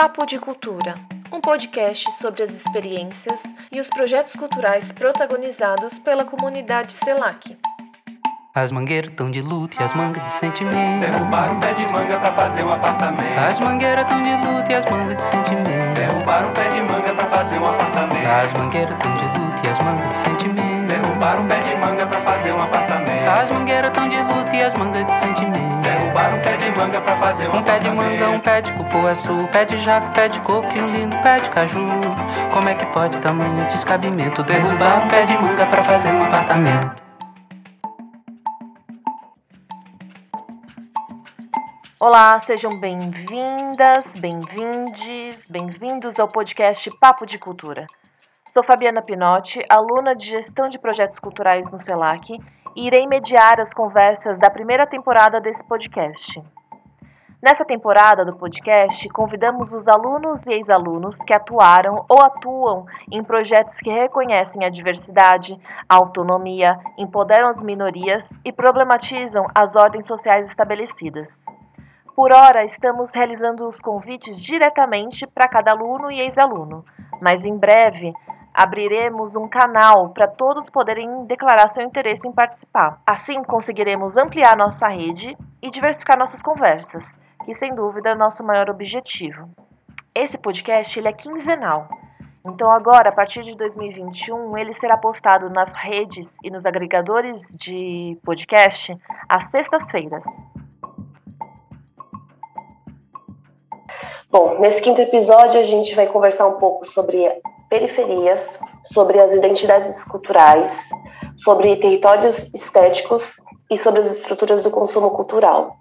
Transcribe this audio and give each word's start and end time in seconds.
Papo 0.00 0.24
de 0.24 0.38
Cultura, 0.38 0.94
um 1.30 1.42
podcast 1.42 2.10
sobre 2.12 2.42
as 2.42 2.54
experiências 2.54 3.42
e 3.70 3.78
os 3.78 3.86
projetos 3.86 4.32
culturais 4.32 4.90
protagonizados 4.90 5.98
pela 5.98 6.24
comunidade 6.24 6.94
CELAC. 6.94 7.58
As 8.54 8.72
mangueiras 8.72 9.12
tão 9.14 9.30
de 9.30 9.42
luto 9.42 9.76
e 9.78 9.84
as 9.84 9.92
mangas 9.92 10.24
de 10.24 10.32
sentimento. 10.32 11.00
Derrubaram 11.02 11.54
um 11.54 11.60
pé 11.60 11.74
de 11.74 11.86
manga 11.92 12.18
pra 12.18 12.32
fazer 12.32 12.64
um 12.64 12.72
apartamento. 12.72 13.38
As 13.38 13.60
mangueiras 13.60 14.08
tão 14.08 14.22
de 14.22 14.30
luto 14.30 14.72
e 14.72 14.74
as 14.74 14.84
mangas 14.86 15.16
de 15.18 15.22
sentimento. 15.22 15.94
Derrubaram 15.94 16.48
um 16.48 16.52
pé 16.54 16.68
de 16.70 16.80
manga 16.80 17.14
pra 17.14 17.26
fazer 17.26 17.58
um 17.58 17.68
apartamento. 17.68 18.26
As 18.26 18.52
mangueiras 18.54 18.98
tão 18.98 19.12
de 19.12 19.24
luto 19.38 19.66
e 19.66 19.68
as 19.68 19.78
mangas 19.80 20.08
de 20.08 20.16
sentimento. 20.16 20.88
Derrubaram 20.88 21.42
um 21.42 21.46
pé 21.46 21.60
de 21.60 21.76
manga 21.76 22.06
pra 22.06 22.20
fazer 22.22 22.52
um 22.52 22.62
apartamento. 22.62 23.28
As 23.28 23.50
mangueiras 23.50 23.92
tão 23.92 24.08
de 24.08 24.16
luto 24.16 24.54
e 24.54 24.62
as 24.62 24.72
mangas 24.72 25.06
de 25.06 25.12
sentimento. 25.20 25.99
Um 26.28 26.42
pé 26.42 26.56
de 26.58 26.70
manga 26.76 27.00
pra 27.00 27.16
fazer 27.16 27.48
um 27.48 27.56
Um 27.56 27.62
pé 27.62 27.78
de 27.78 27.88
manga, 27.88 28.28
um 28.28 28.40
pé 28.40 28.60
de 28.60 28.70
cupuaçu, 28.74 29.32
um 29.32 29.46
pé 29.46 29.64
de 29.64 29.80
jaca, 29.80 30.06
um 30.06 30.12
pé 30.12 30.28
de 30.28 30.38
coco 30.40 30.68
e 30.76 30.82
um 30.82 30.92
lindo 30.92 31.16
pé 31.22 31.40
de 31.40 31.48
caju. 31.48 31.80
Como 32.52 32.68
é 32.68 32.74
que 32.74 32.84
pode 32.86 33.18
tamanho 33.20 33.66
descabimento? 33.68 34.42
Derrubar 34.42 35.02
um 35.02 35.08
pé 35.08 35.24
de 35.24 35.32
manga 35.38 35.64
pra 35.64 35.82
fazer 35.82 36.10
um 36.10 36.22
apartamento. 36.22 37.00
Olá, 41.98 42.38
sejam 42.40 42.78
bem-vindas, 42.78 44.20
bem-vindes, 44.20 45.46
bem-vindos 45.48 46.20
ao 46.20 46.28
podcast 46.28 46.90
Papo 47.00 47.24
de 47.24 47.38
Cultura. 47.38 47.86
Sou 48.52 48.62
Fabiana 48.62 49.00
Pinotti, 49.00 49.64
aluna 49.70 50.14
de 50.14 50.26
Gestão 50.26 50.68
de 50.68 50.78
Projetos 50.78 51.18
Culturais 51.18 51.70
no 51.70 51.82
CELAC 51.82 52.38
irei 52.76 53.06
mediar 53.06 53.60
as 53.60 53.72
conversas 53.72 54.38
da 54.38 54.50
primeira 54.50 54.86
temporada 54.86 55.40
desse 55.40 55.62
podcast. 55.64 56.42
Nessa 57.42 57.64
temporada 57.64 58.22
do 58.22 58.36
podcast, 58.36 59.08
convidamos 59.08 59.72
os 59.72 59.88
alunos 59.88 60.46
e 60.46 60.52
ex-alunos 60.52 61.18
que 61.22 61.34
atuaram 61.34 62.04
ou 62.06 62.22
atuam 62.22 62.84
em 63.10 63.24
projetos 63.24 63.78
que 63.78 63.90
reconhecem 63.90 64.62
a 64.62 64.68
diversidade, 64.68 65.58
a 65.88 65.96
autonomia, 65.96 66.78
empoderam 66.98 67.48
as 67.48 67.62
minorias 67.62 68.38
e 68.44 68.52
problematizam 68.52 69.46
as 69.54 69.74
ordens 69.74 70.04
sociais 70.04 70.50
estabelecidas. 70.50 71.42
Por 72.14 72.30
hora, 72.30 72.62
estamos 72.62 73.14
realizando 73.14 73.66
os 73.66 73.80
convites 73.80 74.38
diretamente 74.38 75.26
para 75.26 75.48
cada 75.48 75.70
aluno 75.70 76.10
e 76.10 76.20
ex-aluno, 76.20 76.84
mas 77.22 77.46
em 77.46 77.56
breve 77.56 78.12
abriremos 78.60 79.34
um 79.34 79.48
canal 79.48 80.10
para 80.10 80.28
todos 80.28 80.68
poderem 80.68 81.24
declarar 81.24 81.68
seu 81.68 81.82
interesse 81.82 82.28
em 82.28 82.32
participar. 82.32 83.00
Assim, 83.06 83.42
conseguiremos 83.42 84.18
ampliar 84.18 84.54
nossa 84.54 84.86
rede 84.86 85.34
e 85.62 85.70
diversificar 85.70 86.18
nossas 86.18 86.42
conversas, 86.42 87.18
que 87.46 87.54
sem 87.54 87.74
dúvida 87.74 88.10
é 88.10 88.14
nosso 88.14 88.44
maior 88.44 88.68
objetivo. 88.68 89.48
Esse 90.14 90.36
podcast 90.36 90.98
ele 90.98 91.08
é 91.08 91.12
quinzenal. 91.14 91.88
Então 92.44 92.70
agora, 92.70 93.08
a 93.08 93.12
partir 93.12 93.42
de 93.44 93.56
2021, 93.56 94.58
ele 94.58 94.74
será 94.74 94.98
postado 94.98 95.48
nas 95.48 95.72
redes 95.72 96.36
e 96.44 96.50
nos 96.50 96.66
agregadores 96.66 97.48
de 97.54 98.18
podcast 98.22 98.94
às 99.26 99.46
sextas-feiras. 99.46 100.26
Bom, 104.30 104.60
nesse 104.60 104.82
quinto 104.82 105.00
episódio 105.00 105.58
a 105.58 105.62
gente 105.62 105.94
vai 105.94 106.06
conversar 106.06 106.46
um 106.46 106.58
pouco 106.58 106.84
sobre 106.84 107.26
periferias, 107.70 108.58
sobre 108.82 109.20
as 109.20 109.32
identidades 109.32 110.04
culturais, 110.04 110.90
sobre 111.38 111.76
territórios 111.76 112.52
estéticos 112.52 113.40
e 113.70 113.78
sobre 113.78 114.00
as 114.00 114.14
estruturas 114.14 114.62
do 114.62 114.70
consumo 114.70 115.10
cultural. 115.10 115.76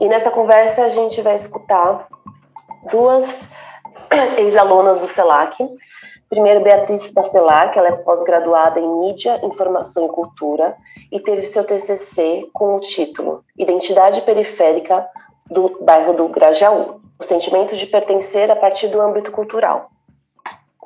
E 0.00 0.08
nessa 0.08 0.30
conversa 0.30 0.84
a 0.84 0.88
gente 0.88 1.20
vai 1.20 1.34
escutar 1.34 2.08
duas 2.90 3.48
ex-alunas 4.38 5.00
do 5.00 5.06
CELAC. 5.06 5.56
Primeiro, 6.28 6.64
Beatriz 6.64 7.12
Bacelar, 7.12 7.70
que 7.70 7.78
ela 7.78 7.88
é 7.88 7.92
pós-graduada 7.92 8.80
em 8.80 8.98
Mídia, 8.98 9.38
Informação 9.44 10.06
e 10.06 10.08
Cultura 10.08 10.76
e 11.12 11.20
teve 11.20 11.46
seu 11.46 11.62
TCC 11.62 12.48
com 12.52 12.74
o 12.74 12.80
título 12.80 13.44
Identidade 13.56 14.22
Periférica 14.22 15.06
do 15.48 15.78
bairro 15.84 16.14
do 16.14 16.26
Grajaú 16.28 17.00
o 17.18 17.24
sentimento 17.24 17.74
de 17.74 17.86
pertencer 17.86 18.50
a 18.50 18.56
partir 18.56 18.88
do 18.88 19.00
âmbito 19.00 19.30
cultural. 19.30 19.90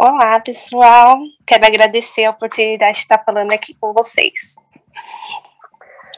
Olá, 0.02 0.40
pessoal. 0.40 1.18
Quero 1.46 1.66
agradecer 1.66 2.24
a 2.24 2.30
oportunidade 2.30 2.94
de 2.94 2.98
estar 3.00 3.22
falando 3.22 3.52
aqui 3.52 3.76
com 3.78 3.92
vocês. 3.92 4.56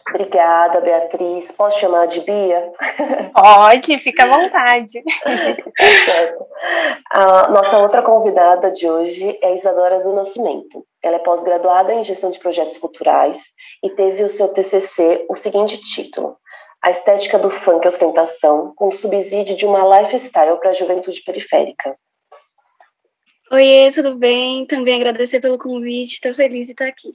Obrigada, 0.09 0.81
Beatriz. 0.81 1.51
Posso 1.51 1.81
chamar 1.81 2.07
de 2.07 2.21
Bia? 2.21 2.73
Pode, 3.35 3.99
fica 3.99 4.23
à 4.23 4.29
vontade. 4.29 5.03
certo. 6.05 6.47
A 7.11 7.49
nossa 7.49 7.81
outra 7.81 8.03
convidada 8.03 8.71
de 8.71 8.89
hoje 8.89 9.37
é 9.43 9.53
Isadora 9.53 9.99
do 9.99 10.13
Nascimento. 10.13 10.87
Ela 11.03 11.17
é 11.17 11.25
pós-graduada 11.25 11.93
em 11.93 12.05
Gestão 12.05 12.31
de 12.31 12.39
Projetos 12.39 12.79
Culturais 12.79 13.47
e 13.83 13.91
teve 13.91 14.23
o 14.23 14.29
seu 14.29 14.47
TCC 14.47 15.27
o 15.29 15.35
seguinte 15.35 15.81
título: 15.81 16.37
a 16.81 16.93
estética 16.93 17.37
do 17.37 17.51
funk 17.51 17.89
ostentação 17.89 18.73
com 18.77 18.93
subsídio 18.93 19.57
de 19.57 19.67
uma 19.67 19.99
lifestyle 19.99 20.61
para 20.61 20.71
a 20.71 20.73
juventude 20.73 21.21
periférica. 21.25 21.97
Oiê, 23.55 23.93
tudo 23.93 24.17
bem? 24.17 24.65
Também 24.65 24.95
agradecer 24.95 25.39
pelo 25.39 25.59
convite, 25.59 26.15
estou 26.15 26.33
feliz 26.33 26.69
de 26.69 26.73
estar 26.73 26.87
aqui. 26.87 27.15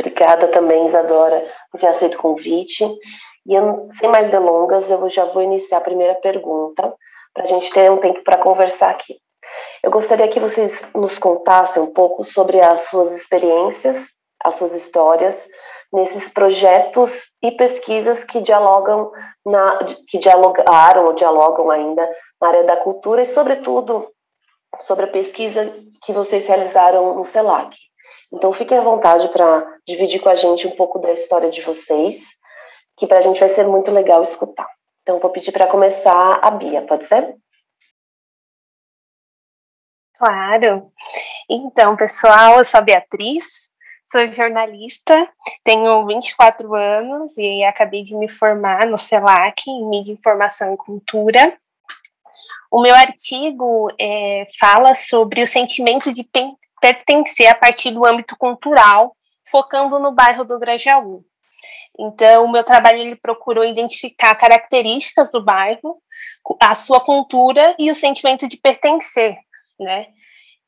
Obrigada 0.00 0.48
também, 0.48 0.86
Isadora, 0.86 1.46
por 1.70 1.78
ter 1.78 1.88
aceito 1.88 2.14
o 2.14 2.22
convite. 2.22 2.82
E 3.46 3.54
eu, 3.54 3.86
sem 3.90 4.08
mais 4.08 4.30
delongas, 4.30 4.90
eu 4.90 5.06
já 5.10 5.26
vou 5.26 5.42
iniciar 5.42 5.76
a 5.76 5.82
primeira 5.82 6.14
pergunta, 6.14 6.90
para 7.34 7.42
a 7.42 7.46
gente 7.46 7.70
ter 7.70 7.90
um 7.90 7.98
tempo 7.98 8.24
para 8.24 8.38
conversar 8.38 8.88
aqui. 8.88 9.18
Eu 9.82 9.90
gostaria 9.90 10.26
que 10.26 10.40
vocês 10.40 10.88
nos 10.94 11.18
contassem 11.18 11.82
um 11.82 11.92
pouco 11.92 12.24
sobre 12.24 12.58
as 12.58 12.80
suas 12.88 13.14
experiências, 13.14 14.14
as 14.42 14.54
suas 14.54 14.72
histórias, 14.74 15.46
nesses 15.92 16.30
projetos 16.30 17.24
e 17.42 17.50
pesquisas 17.52 18.24
que 18.24 18.40
dialogam 18.40 19.12
na, 19.44 19.80
que 20.08 20.16
dialogaram 20.16 21.08
ou 21.08 21.12
dialogam 21.12 21.70
ainda 21.70 22.08
na 22.40 22.48
área 22.48 22.64
da 22.64 22.78
cultura 22.78 23.20
e 23.20 23.26
sobretudo 23.26 24.15
sobre 24.80 25.04
a 25.04 25.10
pesquisa 25.10 25.74
que 26.02 26.12
vocês 26.12 26.46
realizaram 26.46 27.14
no 27.14 27.24
CELAC. 27.24 27.76
Então 28.32 28.52
fiquem 28.52 28.78
à 28.78 28.82
vontade 28.82 29.28
para 29.28 29.66
dividir 29.86 30.20
com 30.20 30.28
a 30.28 30.34
gente 30.34 30.66
um 30.66 30.76
pouco 30.76 30.98
da 30.98 31.12
história 31.12 31.50
de 31.50 31.62
vocês, 31.62 32.30
que 32.96 33.06
para 33.06 33.18
a 33.18 33.22
gente 33.22 33.40
vai 33.40 33.48
ser 33.48 33.66
muito 33.66 33.90
legal 33.90 34.22
escutar. 34.22 34.68
Então 35.02 35.18
vou 35.18 35.30
pedir 35.30 35.52
para 35.52 35.66
começar 35.66 36.40
a 36.42 36.50
Bia, 36.50 36.82
pode 36.82 37.04
ser? 37.04 37.36
Claro. 40.18 40.90
Então, 41.48 41.94
pessoal, 41.94 42.58
eu 42.58 42.64
sou 42.64 42.78
a 42.78 42.82
Beatriz, 42.82 43.66
Sou 44.08 44.32
jornalista, 44.32 45.28
tenho 45.64 46.06
24 46.06 46.72
anos 46.76 47.36
e 47.36 47.64
acabei 47.64 48.04
de 48.04 48.14
me 48.14 48.28
formar 48.28 48.86
no 48.86 48.96
CELAC 48.96 49.68
em 49.68 49.84
Mídia, 49.84 50.12
Informação 50.12 50.72
e 50.72 50.76
Cultura. 50.76 51.58
O 52.70 52.80
meu 52.80 52.94
artigo 52.94 53.88
é, 54.00 54.46
fala 54.58 54.94
sobre 54.94 55.42
o 55.42 55.46
sentimento 55.46 56.12
de 56.12 56.28
pertencer 56.80 57.46
a 57.48 57.54
partir 57.54 57.90
do 57.90 58.04
âmbito 58.04 58.36
cultural, 58.36 59.16
focando 59.48 59.98
no 59.98 60.12
bairro 60.12 60.44
do 60.44 60.58
Grajaú. 60.58 61.24
Então, 61.98 62.44
o 62.44 62.52
meu 62.52 62.62
trabalho 62.62 62.98
ele 62.98 63.16
procurou 63.16 63.64
identificar 63.64 64.34
características 64.34 65.32
do 65.32 65.42
bairro, 65.42 65.96
a 66.60 66.74
sua 66.74 67.00
cultura 67.00 67.74
e 67.78 67.90
o 67.90 67.94
sentimento 67.94 68.46
de 68.46 68.56
pertencer, 68.56 69.38
né? 69.80 70.08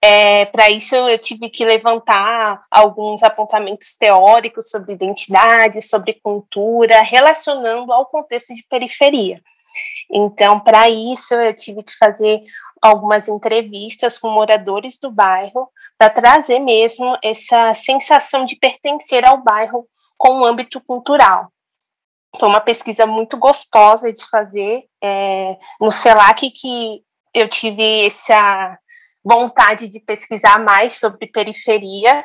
É, 0.01 0.45
Para 0.47 0.71
isso, 0.71 0.95
eu 0.95 1.19
tive 1.19 1.51
que 1.51 1.65
levantar 1.65 2.63
alguns 2.71 3.23
apontamentos 3.23 3.97
teóricos 3.97 4.71
sobre 4.71 4.93
identidade, 4.93 5.83
sobre 5.83 6.15
cultura, 6.23 7.03
relacionando 7.03 7.93
ao 7.93 8.07
contexto 8.07 8.55
de 8.55 8.65
periferia. 8.69 9.41
Então, 10.11 10.61
para 10.61 10.89
isso, 10.89 11.35
eu 11.35 11.55
tive 11.55 11.83
que 11.83 11.97
fazer 11.97 12.43
algumas 12.81 13.29
entrevistas 13.29 14.19
com 14.19 14.31
moradores 14.31 14.99
do 14.99 15.11
bairro, 15.11 15.69
para 15.99 16.11
trazer 16.11 16.61
mesmo 16.61 17.17
essa 17.23 17.75
sensação 17.75 18.45
de 18.45 18.57
pertencer 18.57 19.27
ao 19.27 19.43
bairro 19.43 19.87
com 20.17 20.41
o 20.41 20.45
âmbito 20.45 20.81
cultural. 20.81 21.53
Foi 22.39 22.49
uma 22.49 22.61
pesquisa 22.61 23.07
muito 23.07 23.37
gostosa 23.37 24.13
de 24.13 24.25
fazer 24.27 24.85
é, 25.03 25.57
no 25.81 25.91
CELAC 25.91 26.51
que 26.51 27.03
eu 27.35 27.49
tive 27.49 28.07
essa 28.07 28.79
vontade 29.25 29.89
de 29.89 30.01
pesquisar 30.01 30.59
mais 30.59 30.95
sobre 30.95 31.27
periferia. 31.27 32.25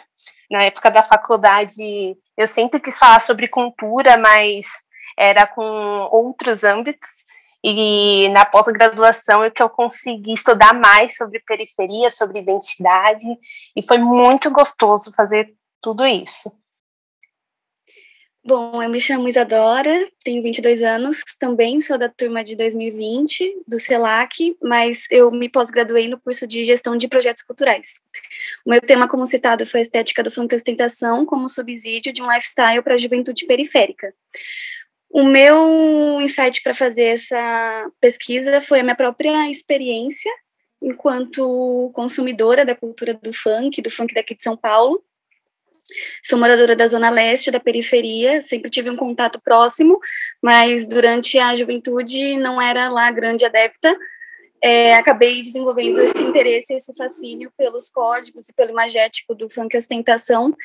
Na 0.51 0.63
época 0.63 0.91
da 0.91 1.03
faculdade, 1.03 2.15
eu 2.37 2.47
sempre 2.47 2.79
quis 2.79 2.99
falar 2.99 3.21
sobre 3.21 3.47
cultura, 3.47 4.17
mas 4.17 4.67
era 5.17 5.47
com 5.47 5.63
outros 6.11 6.63
âmbitos. 6.63 7.09
E 7.63 8.27
na 8.29 8.43
pós-graduação 8.45 9.43
é 9.43 9.49
que 9.49 9.63
eu 9.63 9.69
consegui 9.69 10.33
estudar 10.33 10.73
mais 10.73 11.15
sobre 11.15 11.39
periferia, 11.39 12.09
sobre 12.09 12.39
identidade, 12.39 13.25
e 13.75 13.81
foi 13.81 13.97
muito 13.97 14.51
gostoso 14.51 15.13
fazer 15.13 15.53
tudo 15.81 16.05
isso. 16.05 16.51
Bom, 18.45 18.83
eu 18.83 18.89
me 18.89 18.99
chamo 18.99 19.29
Isadora, 19.29 20.05
tenho 20.21 20.43
22 20.43 20.83
anos, 20.83 21.23
também 21.39 21.79
sou 21.79 21.97
da 21.97 22.09
turma 22.09 22.43
de 22.43 22.57
2020 22.57 23.63
do 23.65 23.79
CELAC, 23.79 24.57
mas 24.61 25.07
eu 25.09 25.31
me 25.31 25.47
pós-graduei 25.47 26.09
no 26.09 26.19
curso 26.19 26.45
de 26.45 26.65
Gestão 26.65 26.97
de 26.97 27.07
Projetos 27.07 27.41
Culturais. 27.41 28.01
O 28.65 28.69
meu 28.69 28.81
tema, 28.81 29.07
como 29.07 29.25
citado, 29.25 29.65
foi 29.65 29.79
a 29.79 29.83
estética 29.83 30.21
do 30.21 30.29
funk 30.29 30.53
ostentação 30.53 31.25
como 31.25 31.47
subsídio 31.47 32.11
de 32.11 32.21
um 32.21 32.29
lifestyle 32.29 32.83
para 32.83 32.95
a 32.95 32.97
juventude 32.97 33.45
periférica. 33.45 34.13
O 35.13 35.23
meu 35.23 36.19
insight 36.21 36.63
para 36.63 36.73
fazer 36.73 37.03
essa 37.03 37.91
pesquisa 38.01 38.59
foi 38.59 38.79
a 38.79 38.83
minha 38.83 38.95
própria 38.95 39.49
experiência 39.49 40.31
enquanto 40.81 41.91
consumidora 41.93 42.65
da 42.65 42.75
cultura 42.75 43.13
do 43.13 43.31
funk, 43.31 43.79
do 43.81 43.91
funk 43.91 44.13
daqui 44.13 44.35
de 44.35 44.41
São 44.41 44.57
Paulo, 44.57 45.01
Sou 46.23 46.39
moradora 46.39 46.75
da 46.75 46.87
Zona 46.87 47.09
Leste, 47.09 47.51
da 47.51 47.59
periferia, 47.59 48.41
sempre 48.41 48.69
tive 48.69 48.89
um 48.89 48.95
contato 48.95 49.39
próximo, 49.39 49.99
mas 50.41 50.87
durante 50.87 51.37
a 51.37 51.55
juventude 51.55 52.37
não 52.37 52.61
era 52.61 52.89
lá 52.89 53.11
grande 53.11 53.45
adepta. 53.45 53.95
É, 54.65 54.95
acabei 54.95 55.41
desenvolvendo 55.41 55.99
esse 55.99 56.23
interesse, 56.23 56.73
esse 56.73 56.95
fascínio 56.95 57.51
pelos 57.57 57.89
códigos 57.89 58.47
e 58.47 58.53
pelo 58.53 58.69
imagético 58.71 59.35
do 59.35 59.49
funk 59.49 59.75
ostentação. 59.75 60.55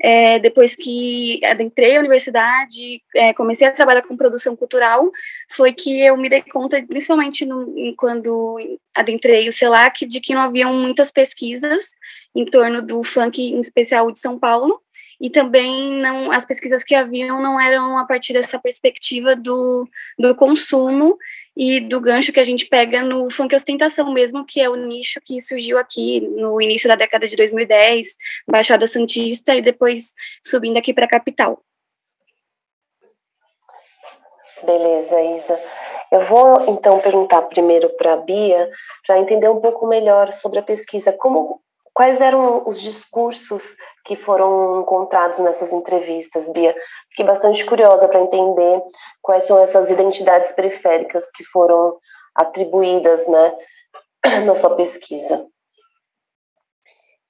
É, 0.00 0.38
depois 0.38 0.76
que 0.76 1.44
adentrei 1.44 1.96
a 1.96 1.98
universidade, 1.98 3.02
é, 3.16 3.34
comecei 3.34 3.66
a 3.66 3.72
trabalhar 3.72 4.06
com 4.06 4.16
produção 4.16 4.54
cultural, 4.54 5.10
foi 5.50 5.72
que 5.72 6.00
eu 6.00 6.16
me 6.16 6.28
dei 6.28 6.40
conta, 6.40 6.80
principalmente 6.86 7.44
no, 7.44 7.66
quando 7.96 8.78
adentrei 8.94 9.48
o 9.48 9.52
CELAC, 9.52 10.06
de 10.06 10.20
que 10.20 10.34
não 10.34 10.42
haviam 10.42 10.72
muitas 10.72 11.10
pesquisas 11.10 11.96
em 12.36 12.44
torno 12.44 12.80
do 12.80 13.02
funk, 13.02 13.42
em 13.42 13.58
especial 13.58 14.12
de 14.12 14.20
São 14.20 14.38
Paulo, 14.38 14.80
e 15.20 15.28
também 15.28 16.00
não 16.00 16.30
as 16.30 16.46
pesquisas 16.46 16.84
que 16.84 16.94
haviam 16.94 17.42
não 17.42 17.60
eram 17.60 17.98
a 17.98 18.06
partir 18.06 18.34
dessa 18.34 18.56
perspectiva 18.60 19.34
do, 19.34 19.84
do 20.16 20.32
consumo 20.36 21.18
e 21.58 21.80
do 21.80 22.00
gancho 22.00 22.32
que 22.32 22.38
a 22.38 22.44
gente 22.44 22.66
pega 22.66 23.02
no 23.02 23.28
funk 23.28 23.52
ostentação 23.56 24.12
mesmo, 24.12 24.46
que 24.46 24.60
é 24.60 24.70
o 24.70 24.76
nicho 24.76 25.20
que 25.20 25.40
surgiu 25.40 25.76
aqui 25.76 26.20
no 26.20 26.62
início 26.62 26.88
da 26.88 26.94
década 26.94 27.26
de 27.26 27.34
2010, 27.34 28.16
Baixada 28.46 28.86
Santista 28.86 29.56
e 29.56 29.60
depois 29.60 30.12
subindo 30.40 30.76
aqui 30.76 30.94
para 30.94 31.06
a 31.06 31.08
capital. 31.08 31.60
Beleza, 34.62 35.20
Isa. 35.20 35.60
Eu 36.12 36.24
vou 36.26 36.64
então 36.68 37.00
perguntar 37.00 37.42
primeiro 37.42 37.90
para 37.90 38.12
a 38.12 38.16
Bia, 38.16 38.70
para 39.04 39.18
entender 39.18 39.48
um 39.48 39.60
pouco 39.60 39.84
melhor 39.88 40.30
sobre 40.30 40.60
a 40.60 40.62
pesquisa. 40.62 41.12
Como 41.12 41.60
Quais 41.98 42.20
eram 42.20 42.62
os 42.64 42.80
discursos 42.80 43.76
que 44.08 44.16
foram 44.16 44.80
encontrados 44.80 45.38
nessas 45.38 45.70
entrevistas, 45.70 46.50
Bia? 46.50 46.74
Fiquei 47.10 47.26
bastante 47.26 47.62
curiosa 47.66 48.08
para 48.08 48.20
entender 48.20 48.82
quais 49.20 49.44
são 49.44 49.58
essas 49.58 49.90
identidades 49.90 50.50
periféricas 50.52 51.30
que 51.30 51.44
foram 51.44 51.94
atribuídas 52.34 53.28
né, 53.28 53.54
na 54.46 54.54
sua 54.54 54.74
pesquisa. 54.74 55.46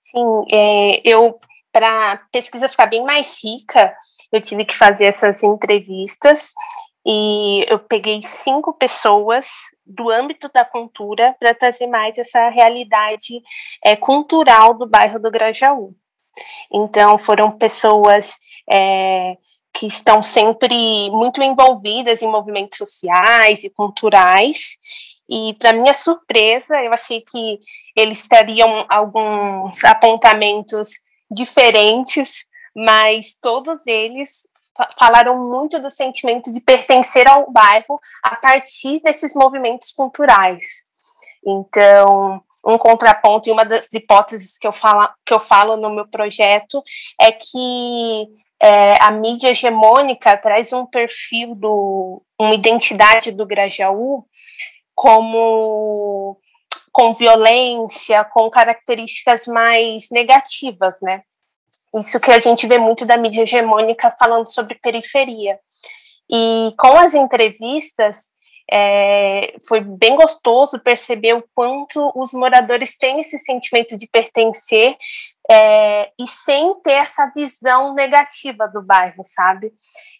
Sim, 0.05 0.45
é, 0.55 1.01
eu, 1.05 1.41
para 1.73 2.13
a 2.13 2.17
pesquisa 2.31 2.69
ficar 2.69 2.87
bem 2.87 3.03
mais 3.05 3.43
rica, 3.43 3.93
eu 4.33 4.41
tive 4.41 4.65
que 4.65 4.77
fazer 4.77 5.07
essas 5.07 5.43
entrevistas 5.43 6.53
e 7.05 7.67
eu 7.69 7.81
peguei 7.81 8.23
cinco 8.23 8.73
pessoas 8.73 9.49
do 9.85 10.11
âmbito 10.11 10.49
da 10.55 10.65
cultura 10.65 11.35
para 11.41 11.55
trazer 11.55 11.89
mais 11.89 12.17
essa 12.19 12.49
realidade 12.51 13.43
é, 13.85 13.97
cultural 13.97 14.75
do 14.75 14.89
bairro 14.89 15.19
do 15.19 15.31
Grajaú. 15.31 15.97
Então, 16.73 17.19
foram 17.19 17.51
pessoas 17.53 18.35
é, 18.71 19.37
que 19.73 19.87
estão 19.87 20.23
sempre 20.23 21.11
muito 21.11 21.43
envolvidas 21.43 22.23
em 22.23 22.31
movimentos 22.31 22.79
sociais 22.79 23.65
e 23.65 23.71
culturais. 23.71 24.77
E, 25.29 25.55
para 25.55 25.73
minha 25.73 25.95
surpresa, 25.95 26.83
eu 26.83 26.93
achei 26.93 27.21
que 27.21 27.61
eles 27.95 28.27
teriam 28.27 28.87
alguns 28.89 29.85
apontamentos 29.85 30.91
diferentes, 31.31 32.47
mas 32.75 33.35
todos 33.41 33.87
eles 33.87 34.49
falaram 34.99 35.49
muito 35.51 35.81
do 35.81 35.91
sentimento 35.91 36.53
de 36.53 36.61
pertencer 36.61 37.29
ao 37.29 37.51
bairro 37.51 38.01
a 38.23 38.37
partir 38.37 39.01
desses 39.01 39.35
movimentos 39.35 39.93
culturais. 39.93 40.65
Então, 41.45 42.43
um 42.65 42.79
contraponto 42.79 43.49
e 43.49 43.53
uma 43.53 43.65
das 43.65 43.93
hipóteses 43.93 44.59
que 44.59 44.67
eu 44.67 44.73
falo, 44.73 45.09
que 45.25 45.33
eu 45.33 45.41
falo 45.41 45.77
no 45.77 45.91
meu 45.91 46.07
projeto 46.09 46.83
é 47.21 47.33
que 47.33 48.29
é, 48.61 48.95
a 49.01 49.11
mídia 49.11 49.51
hegemônica 49.51 50.37
traz 50.37 50.73
um 50.73 50.85
perfil 50.85 51.55
do 51.55 52.23
uma 52.39 52.55
identidade 52.55 53.33
do 53.33 53.47
Grajaú 53.47 54.25
como 54.95 56.39
com 56.91 57.15
violência, 57.15 58.25
com 58.25 58.51
características 58.51 59.47
mais 59.47 60.09
negativas, 60.11 60.97
né? 61.01 61.23
Isso 61.95 62.19
que 62.19 62.31
a 62.31 62.41
gente 62.41 62.67
vê 62.67 62.79
muito 62.79 63.07
da 63.07 63.17
mídia 63.17 63.43
hegemônica 63.43 64.11
falando 64.19 64.47
sobre 64.47 64.75
periferia. 64.75 65.59
E 66.31 66.75
com 66.77 66.97
as 66.99 67.15
entrevistas, 67.15 68.31
é, 68.71 69.55
foi 69.67 69.81
bem 69.81 70.15
gostoso 70.15 70.81
perceber 70.81 71.35
o 71.35 71.45
quanto 71.55 72.13
os 72.15 72.33
moradores 72.33 72.97
têm 72.97 73.21
esse 73.21 73.39
sentimento 73.39 73.97
de 73.97 74.07
pertencer 74.07 74.97
é, 75.51 76.11
e 76.19 76.27
sem 76.27 76.79
ter 76.83 76.93
essa 76.93 77.33
visão 77.35 77.95
negativa 77.95 78.69
do 78.69 78.83
bairro, 78.83 79.23
sabe? 79.23 79.73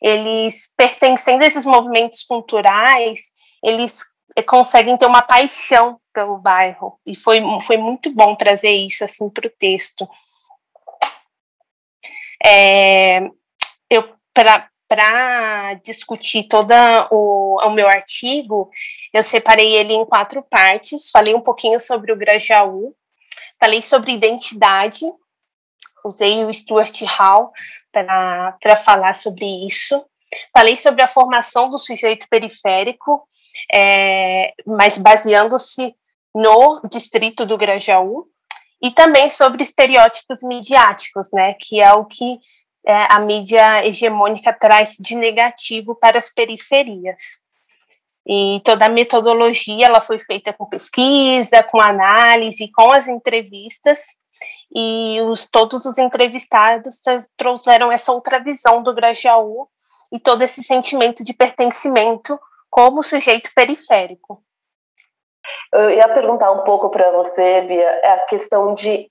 Eles, 0.03 0.73
pertencendo 0.77 1.45
a 1.45 1.47
esses 1.47 1.67
movimentos 1.67 2.23
culturais, 2.23 3.21
eles 3.63 4.03
conseguem 4.47 4.97
ter 4.97 5.07
uma 5.07 5.21
paixão 5.21 6.01
pelo 6.15 6.39
bairro. 6.39 6.99
E 7.05 7.15
foi, 7.15 7.43
foi 7.61 7.77
muito 7.77 8.11
bom 8.11 8.35
trazer 8.35 8.71
isso 8.71 9.05
assim 9.05 9.29
para 9.29 9.47
o 9.47 9.51
texto. 9.51 10.09
É, 12.43 13.21
eu 13.91 14.09
discutir 15.83 16.45
todo 16.45 16.73
o, 17.11 17.59
o, 17.63 17.71
meu 17.71 17.87
artigo, 17.87 18.71
eu 19.13 19.23
separei 19.23 19.75
ele 19.75 19.93
em 19.93 20.05
quatro 20.05 20.43
partes. 20.43 21.11
Falei 21.11 21.35
um 21.35 21.41
pouquinho 21.41 21.79
sobre 21.79 22.13
o 22.13 22.17
Grajaú, 22.17 22.95
falei 23.61 23.83
sobre 23.83 24.13
identidade, 24.13 25.05
usei 26.05 26.45
o 26.45 26.53
Stuart 26.53 27.03
Hall 27.03 27.53
para 27.93 28.77
falar 28.77 29.15
sobre 29.15 29.45
isso. 29.67 30.05
Falei 30.53 30.77
sobre 30.77 31.03
a 31.03 31.09
formação 31.09 31.71
do 31.71 31.79
sujeito 31.79 32.27
periférico, 32.29 33.27
é, 33.73 34.53
mas 34.67 34.99
baseando-se 34.99 35.95
no 36.35 36.83
distrito 36.91 37.47
do 37.47 37.57
Grajaú 37.57 38.27
e 38.81 38.91
também 38.91 39.29
sobre 39.29 39.63
estereótipos 39.63 40.43
midiáticos, 40.43 41.29
né, 41.33 41.55
que 41.55 41.81
é 41.81 41.93
o 41.93 42.05
que 42.05 42.39
é, 42.89 43.07
a 43.11 43.21
mídia 43.21 43.85
hegemônica 43.87 44.51
traz 44.51 44.97
de 44.99 45.15
negativo 45.15 45.95
para 45.95 46.19
as 46.19 46.33
periferias. 46.33 47.21
E 48.27 48.63
toda 48.65 48.87
a 48.87 48.89
metodologia 48.89 49.87
ela 49.87 50.01
foi 50.01 50.19
feita 50.19 50.55
com 50.55 50.65
pesquisa, 50.65 51.63
com 51.63 51.83
análise, 51.83 52.71
com 52.73 52.91
as 52.93 53.07
entrevistas, 53.07 54.01
e 54.75 55.21
os, 55.23 55.51
todos 55.51 55.85
os 55.85 55.99
entrevistados 55.99 56.97
trouxeram 57.37 57.93
essa 57.93 58.11
outra 58.11 58.39
visão 58.39 58.83
do 58.83 58.95
Grajaú 58.95 59.69
e 60.11 60.19
todo 60.19 60.43
esse 60.43 60.63
sentimento 60.63 61.23
de 61.23 61.35
pertencimento 61.35 62.39
como 62.71 63.03
sujeito 63.03 63.51
periférico. 63.55 64.43
Eu 65.73 65.91
ia 65.91 66.09
perguntar 66.09 66.53
um 66.53 66.65
pouco 66.65 66.91
para 66.91 67.11
você, 67.11 67.63
Bia, 67.63 68.01
é 68.03 68.13
a 68.13 68.27
questão 68.27 68.75
de, 68.75 69.11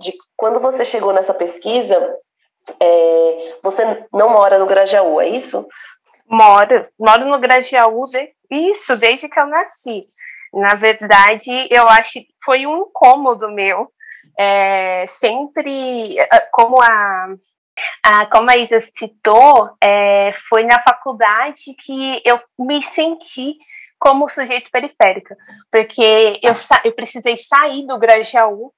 de 0.00 0.12
quando 0.36 0.60
você 0.60 0.84
chegou 0.84 1.12
nessa 1.12 1.34
pesquisa, 1.34 2.18
é, 2.80 3.58
você 3.62 4.06
não 4.12 4.30
mora 4.30 4.58
no 4.58 4.66
Grajaú, 4.66 5.20
é 5.20 5.28
isso? 5.28 5.66
Moro, 6.28 6.86
moro 6.98 7.24
no 7.26 7.40
Grajaú, 7.40 8.06
de, 8.06 8.32
isso, 8.50 8.96
desde 8.96 9.28
que 9.28 9.38
eu 9.38 9.46
nasci. 9.46 10.06
Na 10.52 10.74
verdade, 10.74 11.68
eu 11.70 11.88
acho 11.88 12.12
que 12.12 12.28
foi 12.44 12.66
um 12.66 12.82
incômodo 12.82 13.50
meu. 13.50 13.88
É, 14.38 15.04
sempre, 15.06 16.16
como 16.52 16.80
a, 16.80 17.26
a, 18.02 18.26
como 18.26 18.50
a 18.50 18.56
Isa 18.56 18.80
citou, 18.80 19.70
é, 19.82 20.32
foi 20.48 20.64
na 20.64 20.80
faculdade 20.80 21.74
que 21.78 22.22
eu 22.24 22.40
me 22.58 22.82
senti 22.82 23.56
como 23.98 24.28
sujeito 24.28 24.70
periférico, 24.70 25.34
porque 25.70 26.40
eu, 26.42 26.52
eu 26.84 26.92
precisei 26.92 27.36
sair 27.36 27.86
do 27.86 27.98
Grajaú 27.98 28.72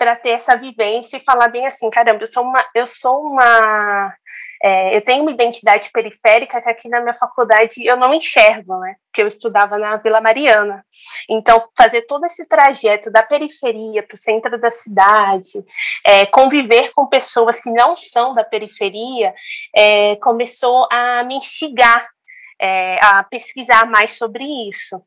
para 0.00 0.16
ter 0.16 0.30
essa 0.30 0.56
vivência 0.56 1.18
e 1.18 1.20
falar 1.20 1.48
bem 1.48 1.66
assim, 1.66 1.90
caramba, 1.90 2.22
eu 2.22 2.26
sou 2.26 2.42
uma, 2.42 2.64
eu 2.74 2.86
sou 2.86 3.20
uma, 3.20 4.14
é, 4.62 4.96
eu 4.96 5.02
tenho 5.02 5.20
uma 5.20 5.30
identidade 5.30 5.90
periférica 5.92 6.58
que 6.58 6.70
aqui 6.70 6.88
na 6.88 7.02
minha 7.02 7.12
faculdade 7.12 7.84
eu 7.84 7.98
não 7.98 8.14
enxergo, 8.14 8.78
né? 8.78 8.94
Porque 9.04 9.20
eu 9.20 9.26
estudava 9.26 9.76
na 9.76 9.98
Vila 9.98 10.18
Mariana. 10.18 10.82
Então, 11.28 11.68
fazer 11.76 12.06
todo 12.06 12.24
esse 12.24 12.48
trajeto 12.48 13.10
da 13.10 13.22
periferia 13.22 14.02
para 14.02 14.14
o 14.14 14.18
centro 14.18 14.58
da 14.58 14.70
cidade, 14.70 15.62
é, 16.06 16.24
conviver 16.24 16.92
com 16.94 17.06
pessoas 17.06 17.60
que 17.60 17.70
não 17.70 17.94
são 17.94 18.32
da 18.32 18.42
periferia, 18.42 19.34
é, 19.76 20.16
começou 20.16 20.88
a 20.90 21.22
me 21.24 21.34
instigar 21.34 22.08
é, 22.58 22.98
a 23.04 23.22
pesquisar 23.24 23.84
mais 23.84 24.12
sobre 24.12 24.44
isso. 24.66 25.02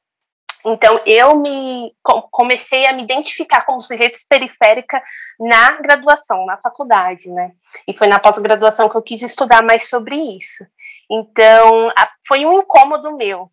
Então, 0.66 1.02
eu 1.06 1.36
me 1.36 1.94
comecei 2.32 2.86
a 2.86 2.94
me 2.94 3.04
identificar 3.04 3.66
como 3.66 3.82
sujeito 3.82 4.18
periférica 4.30 5.02
na 5.40 5.82
graduação, 5.82 6.46
na 6.46 6.58
faculdade, 6.58 7.30
né? 7.30 7.52
E 7.88 7.96
foi 7.96 8.08
na 8.08 8.18
pós-graduação 8.20 8.88
que 8.88 8.96
eu 8.96 9.02
quis 9.02 9.22
estudar 9.22 9.62
mais 9.62 9.90
sobre 9.90 10.16
isso. 10.16 10.66
Então, 11.12 11.90
a, 11.90 12.10
foi 12.26 12.46
um 12.46 12.60
incômodo 12.60 13.16
meu 13.18 13.52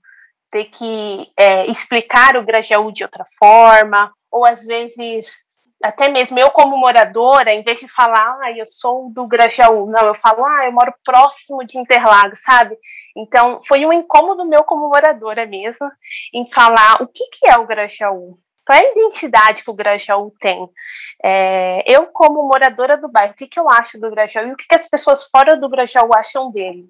ter 0.51 0.65
que 0.67 1.33
é, 1.37 1.67
explicar 1.67 2.37
o 2.37 2.45
Grajaú 2.45 2.93
de 2.93 3.03
outra 3.03 3.25
forma, 3.39 4.13
ou 4.31 4.45
às 4.45 4.65
vezes 4.65 5.45
até 5.83 6.09
mesmo 6.09 6.39
eu 6.39 6.51
como 6.51 6.77
moradora, 6.77 7.55
em 7.55 7.63
vez 7.63 7.81
de 7.81 7.89
falar, 7.89 8.39
ah, 8.43 8.53
eu 8.53 8.67
sou 8.67 9.11
do 9.11 9.27
Grajaú, 9.27 9.87
não, 9.87 10.09
eu 10.09 10.15
falo, 10.15 10.45
ah, 10.45 10.67
eu 10.67 10.73
moro 10.73 10.93
próximo 11.05 11.65
de 11.65 11.79
Interlagos, 11.79 12.43
sabe? 12.43 12.77
Então, 13.17 13.61
foi 13.67 13.87
um 13.87 13.93
incômodo 13.93 14.45
meu 14.45 14.63
como 14.63 14.89
moradora 14.89 15.47
mesmo, 15.47 15.91
em 16.35 16.51
falar 16.51 17.03
o 17.03 17.07
que, 17.07 17.25
que 17.33 17.49
é 17.49 17.57
o 17.57 17.67
Grajaú, 17.67 18.39
qual 18.67 18.79
é 18.79 18.83
a 18.83 18.91
identidade 18.91 19.65
que 19.65 19.71
o 19.71 19.75
Grajaú 19.75 20.33
tem. 20.39 20.69
É, 21.25 21.83
eu, 21.87 22.07
como 22.09 22.47
moradora 22.47 22.97
do 22.97 23.11
bairro, 23.11 23.33
o 23.33 23.37
que, 23.37 23.49
que 23.49 23.59
eu 23.59 23.69
acho 23.71 23.99
do 23.99 24.11
Grajaú 24.11 24.49
e 24.49 24.53
o 24.53 24.57
que, 24.57 24.67
que 24.67 24.75
as 24.75 24.87
pessoas 24.87 25.25
fora 25.25 25.57
do 25.57 25.69
Grajaú 25.69 26.11
acham 26.15 26.51
dele. 26.53 26.85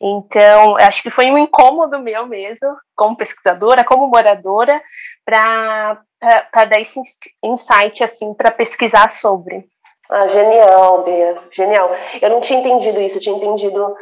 Então, 0.00 0.76
acho 0.78 1.02
que 1.02 1.10
foi 1.10 1.30
um 1.30 1.38
incômodo 1.38 1.98
meu 1.98 2.26
mesmo, 2.26 2.76
como 2.94 3.16
pesquisadora, 3.16 3.82
como 3.82 4.08
moradora, 4.08 4.82
para 5.24 6.00
dar 6.20 6.80
esse 6.80 7.00
insight 7.42 8.02
assim 8.02 8.34
para 8.34 8.50
pesquisar 8.50 9.10
sobre. 9.10 9.68
Ah, 10.08 10.26
genial, 10.26 11.02
Bia, 11.02 11.42
genial. 11.50 11.90
Eu 12.20 12.30
não 12.30 12.40
tinha 12.40 12.60
entendido 12.60 13.00
isso, 13.00 13.16
eu 13.16 13.20
tinha 13.20 13.36
entendido 13.36 13.96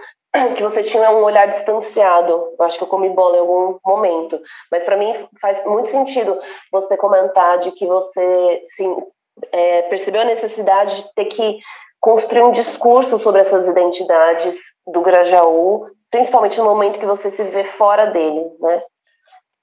que 0.56 0.62
você 0.62 0.82
tinha 0.82 1.10
um 1.10 1.22
olhar 1.22 1.46
distanciado. 1.46 2.32
Eu 2.58 2.64
acho 2.64 2.78
que 2.78 2.84
eu 2.84 2.88
comi 2.88 3.08
bola 3.10 3.36
em 3.36 3.40
algum 3.40 3.78
momento, 3.84 4.40
mas 4.70 4.84
para 4.84 4.96
mim 4.96 5.14
faz 5.40 5.64
muito 5.64 5.88
sentido 5.88 6.38
você 6.70 6.96
comentar 6.96 7.58
de 7.58 7.72
que 7.72 7.86
você 7.86 8.62
sim, 8.76 8.96
é, 9.52 9.82
percebeu 9.82 10.22
a 10.22 10.26
necessidade 10.26 10.96
de 10.96 11.14
ter 11.14 11.26
que 11.26 11.58
construir 12.00 12.42
um 12.42 12.52
discurso 12.52 13.16
sobre 13.16 13.40
essas 13.40 13.66
identidades 13.66 14.56
do 14.86 15.00
Grajaú, 15.00 15.86
principalmente 16.10 16.58
no 16.58 16.64
momento 16.66 17.00
que 17.00 17.06
você 17.06 17.30
se 17.30 17.42
vê 17.44 17.64
fora 17.64 18.06
dele, 18.06 18.44
né? 18.60 18.82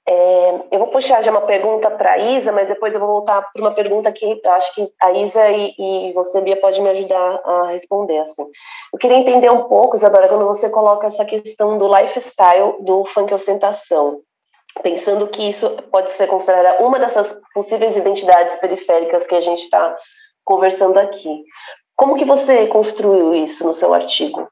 É, 0.07 0.61
eu 0.71 0.79
vou 0.79 0.87
puxar 0.87 1.21
já 1.21 1.29
uma 1.29 1.41
pergunta 1.41 1.89
para 1.91 2.13
a 2.13 2.17
Isa, 2.17 2.51
mas 2.51 2.67
depois 2.67 2.93
eu 2.93 2.99
vou 2.99 3.09
voltar 3.09 3.41
para 3.41 3.61
uma 3.61 3.73
pergunta 3.73 4.11
que 4.11 4.41
acho 4.45 4.73
que 4.73 4.91
a 4.99 5.11
Isa 5.11 5.49
e, 5.49 5.75
e, 5.77 6.13
você, 6.13 6.41
Bia, 6.41 6.59
pode 6.59 6.81
me 6.81 6.89
ajudar 6.89 7.41
a 7.45 7.67
responder. 7.67 8.17
Assim. 8.19 8.43
Eu 8.91 8.99
queria 8.99 9.17
entender 9.17 9.51
um 9.51 9.63
pouco, 9.63 9.95
Isadora, 9.95 10.27
quando 10.27 10.45
você 10.45 10.69
coloca 10.69 11.07
essa 11.07 11.23
questão 11.23 11.77
do 11.77 11.87
lifestyle 11.87 12.77
do 12.79 13.05
funk 13.05 13.33
ostentação, 13.33 14.21
pensando 14.81 15.27
que 15.27 15.47
isso 15.47 15.69
pode 15.91 16.09
ser 16.11 16.27
considerada 16.27 16.83
uma 16.83 16.97
dessas 16.97 17.33
possíveis 17.53 17.95
identidades 17.95 18.55
periféricas 18.57 19.27
que 19.27 19.35
a 19.35 19.41
gente 19.41 19.61
está 19.61 19.95
conversando 20.43 20.97
aqui. 20.97 21.43
Como 21.95 22.15
que 22.15 22.25
você 22.25 22.65
construiu 22.67 23.35
isso 23.35 23.63
no 23.63 23.73
seu 23.73 23.93
artigo? 23.93 24.49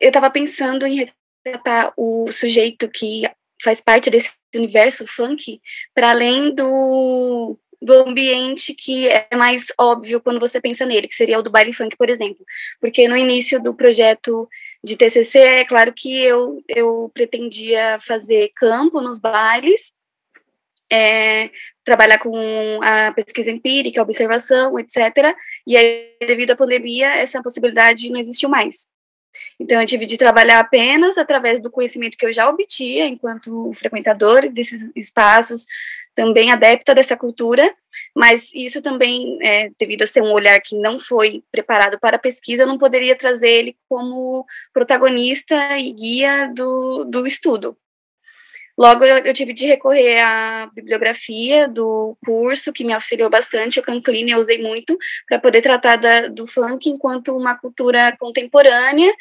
Eu 0.00 0.08
estava 0.08 0.28
pensando 0.28 0.84
em 0.84 1.08
retratar 1.44 1.92
o 1.96 2.30
sujeito 2.32 2.90
que 2.90 3.22
faz 3.62 3.80
parte 3.80 4.10
desse 4.10 4.32
universo 4.54 5.06
funk 5.06 5.60
para 5.94 6.10
além 6.10 6.54
do, 6.54 7.56
do 7.80 7.92
ambiente 7.94 8.74
que 8.74 9.08
é 9.08 9.28
mais 9.34 9.66
óbvio 9.78 10.20
quando 10.20 10.40
você 10.40 10.60
pensa 10.60 10.86
nele, 10.86 11.08
que 11.08 11.14
seria 11.14 11.38
o 11.38 11.42
do 11.42 11.50
baile 11.50 11.72
funk, 11.72 11.96
por 11.96 12.08
exemplo. 12.08 12.44
Porque 12.80 13.08
no 13.08 13.16
início 13.16 13.60
do 13.60 13.74
projeto 13.74 14.48
de 14.84 14.96
TCC, 14.96 15.38
é 15.38 15.64
claro 15.64 15.92
que 15.94 16.22
eu, 16.22 16.62
eu 16.68 17.10
pretendia 17.14 17.98
fazer 18.00 18.50
campo 18.56 19.00
nos 19.00 19.20
bailes, 19.20 19.92
é, 20.92 21.50
trabalhar 21.82 22.18
com 22.18 22.34
a 22.82 23.12
pesquisa 23.12 23.50
empírica, 23.50 24.02
observação, 24.02 24.78
etc. 24.78 25.34
E 25.66 25.76
aí, 25.76 26.16
devido 26.20 26.50
à 26.50 26.56
pandemia, 26.56 27.16
essa 27.16 27.42
possibilidade 27.42 28.10
não 28.10 28.20
existiu 28.20 28.48
mais. 28.48 28.91
Então, 29.58 29.80
eu 29.80 29.86
tive 29.86 30.06
de 30.06 30.16
trabalhar 30.16 30.60
apenas 30.60 31.16
através 31.18 31.60
do 31.60 31.70
conhecimento 31.70 32.16
que 32.16 32.26
eu 32.26 32.32
já 32.32 32.48
obtinha 32.48 33.06
enquanto 33.06 33.72
frequentador 33.74 34.48
desses 34.48 34.90
espaços, 34.94 35.66
também 36.14 36.50
adepta 36.50 36.94
dessa 36.94 37.16
cultura, 37.16 37.74
mas 38.14 38.52
isso 38.54 38.82
também, 38.82 39.38
é, 39.42 39.70
devido 39.78 40.02
a 40.02 40.06
ser 40.06 40.22
um 40.22 40.32
olhar 40.32 40.60
que 40.60 40.76
não 40.76 40.98
foi 40.98 41.42
preparado 41.50 41.98
para 41.98 42.16
a 42.16 42.20
pesquisa, 42.20 42.64
eu 42.64 42.66
não 42.66 42.78
poderia 42.78 43.16
trazer 43.16 43.48
ele 43.48 43.76
como 43.88 44.46
protagonista 44.72 45.78
e 45.78 45.92
guia 45.92 46.52
do, 46.54 47.04
do 47.04 47.26
estudo. 47.26 47.76
Logo, 48.76 49.04
eu, 49.04 49.18
eu, 49.18 49.34
tive 49.34 49.52
de 49.52 49.66
recorrer 49.66 50.18
à 50.20 50.70
bibliografia 50.74 51.68
do 51.68 52.16
curso, 52.24 52.72
que 52.72 52.84
me 52.84 52.92
auxiliou 52.94 53.28
bastante, 53.28 53.78
o 53.78 53.82
Cancline 53.82 54.30
eu 54.30 54.40
usei 54.40 54.62
muito, 54.62 54.96
para 55.28 55.38
poder 55.38 55.60
tratar 55.60 55.96
da, 55.96 56.28
do 56.28 56.46
funk 56.46 56.88
enquanto 56.88 57.36
uma 57.36 57.54
cultura 57.54 58.16
contemporânea, 58.18 59.12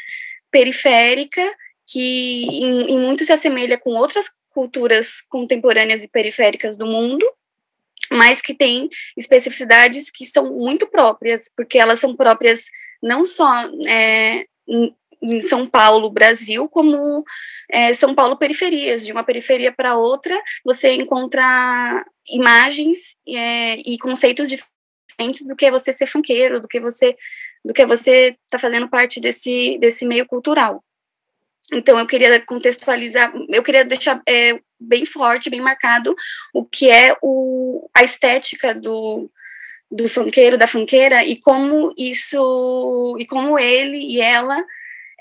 periférica, 0.50 1.42
que 1.86 2.44
em, 2.46 2.92
em 2.92 3.00
muito 3.00 3.26
se 3.26 3.34
assemelha 3.34 3.78
com 3.78 3.92
outras 3.92 4.28
culturas 4.50 5.22
contemporâneas 5.30 6.04
e 6.04 6.08
periféricas 6.08 6.78
do 6.78 6.86
mundo, 6.86 7.26
mas 8.10 8.42
que 8.42 8.54
tem 8.54 8.90
especificidades 9.18 10.10
que 10.10 10.26
são 10.26 10.58
muito 10.58 10.88
próprias, 10.88 11.50
porque 11.56 11.78
elas 11.78 12.00
são 12.00 12.16
próprias 12.16 12.66
não 13.02 13.26
só 13.26 13.70
é, 13.88 14.46
em 15.22 15.42
São 15.42 15.66
Paulo, 15.66 16.10
Brasil, 16.10 16.68
como 16.68 17.24
é, 17.70 17.94
São 17.94 18.16
Paulo 18.16 18.38
periferias, 18.38 19.06
de 19.06 19.12
uma 19.12 19.24
periferia 19.24 19.72
para 19.72 19.96
outra, 19.96 20.40
você 20.66 20.94
encontra 20.94 22.06
imagens 22.28 23.18
é, 23.28 23.76
e 23.86 23.98
conceitos 24.00 24.50
diferentes 24.50 25.46
do 25.46 25.56
que 25.56 25.70
você 25.70 25.94
ser 25.94 26.08
funkeiro, 26.08 26.60
do 26.60 26.68
que 26.68 26.80
você 26.80 27.16
do 27.64 27.74
que 27.74 27.86
você 27.86 28.36
está 28.46 28.58
fazendo 28.58 28.90
parte 28.90 29.20
desse 29.20 29.78
desse 29.80 30.06
meio 30.06 30.26
cultural. 30.26 30.84
Então 31.72 31.98
eu 31.98 32.08
queria 32.08 32.44
contextualizar, 32.46 33.32
eu 33.50 33.64
queria 33.64 33.86
deixar 33.86 34.22
é, 34.28 34.60
bem 34.80 35.06
forte, 35.06 35.50
bem 35.50 35.62
marcado 35.62 36.16
o 36.54 36.64
que 36.64 36.90
é 36.90 37.16
o, 37.22 37.90
a 37.94 38.04
estética 38.04 38.74
do 38.74 39.30
do 39.90 40.08
funkeiro, 40.08 40.58
da 40.58 40.68
funkeira 40.68 41.24
e 41.26 41.36
como 41.36 41.94
isso 41.98 43.18
e 43.20 43.26
como 43.26 43.60
ele 43.60 43.98
e 43.98 44.22
ela 44.22 44.64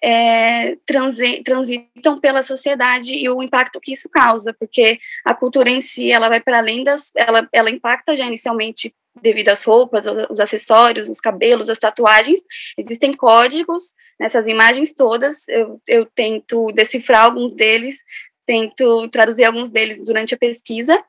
é, 0.02 0.76
transi 0.86 1.42
transitam 1.42 2.16
pela 2.20 2.42
sociedade 2.42 3.14
e 3.14 3.28
o 3.28 3.42
impacto 3.42 3.80
que 3.80 3.92
isso 3.92 4.08
causa, 4.08 4.54
porque 4.54 4.98
a 5.24 5.34
cultura 5.34 5.70
em 5.70 5.80
si, 5.80 6.10
ela 6.10 6.28
vai 6.28 6.40
para 6.40 6.58
além 6.58 6.82
das, 6.82 7.12
ela, 7.16 7.48
ela 7.52 7.70
impacta 7.70 8.16
já 8.16 8.26
inicialmente 8.26 8.94
devido 9.20 9.48
às 9.48 9.64
roupas, 9.64 10.06
os 10.30 10.40
acessórios, 10.40 11.08
os 11.08 11.20
cabelos, 11.20 11.68
as 11.68 11.78
tatuagens, 11.78 12.40
existem 12.78 13.12
códigos 13.12 13.94
nessas 14.18 14.46
imagens 14.46 14.94
todas, 14.94 15.48
eu, 15.48 15.80
eu 15.86 16.06
tento 16.06 16.70
decifrar 16.72 17.24
alguns 17.24 17.52
deles, 17.52 17.98
tento 18.46 19.08
traduzir 19.08 19.44
alguns 19.44 19.70
deles 19.70 20.02
durante 20.04 20.34
a 20.34 20.38
pesquisa, 20.38 21.02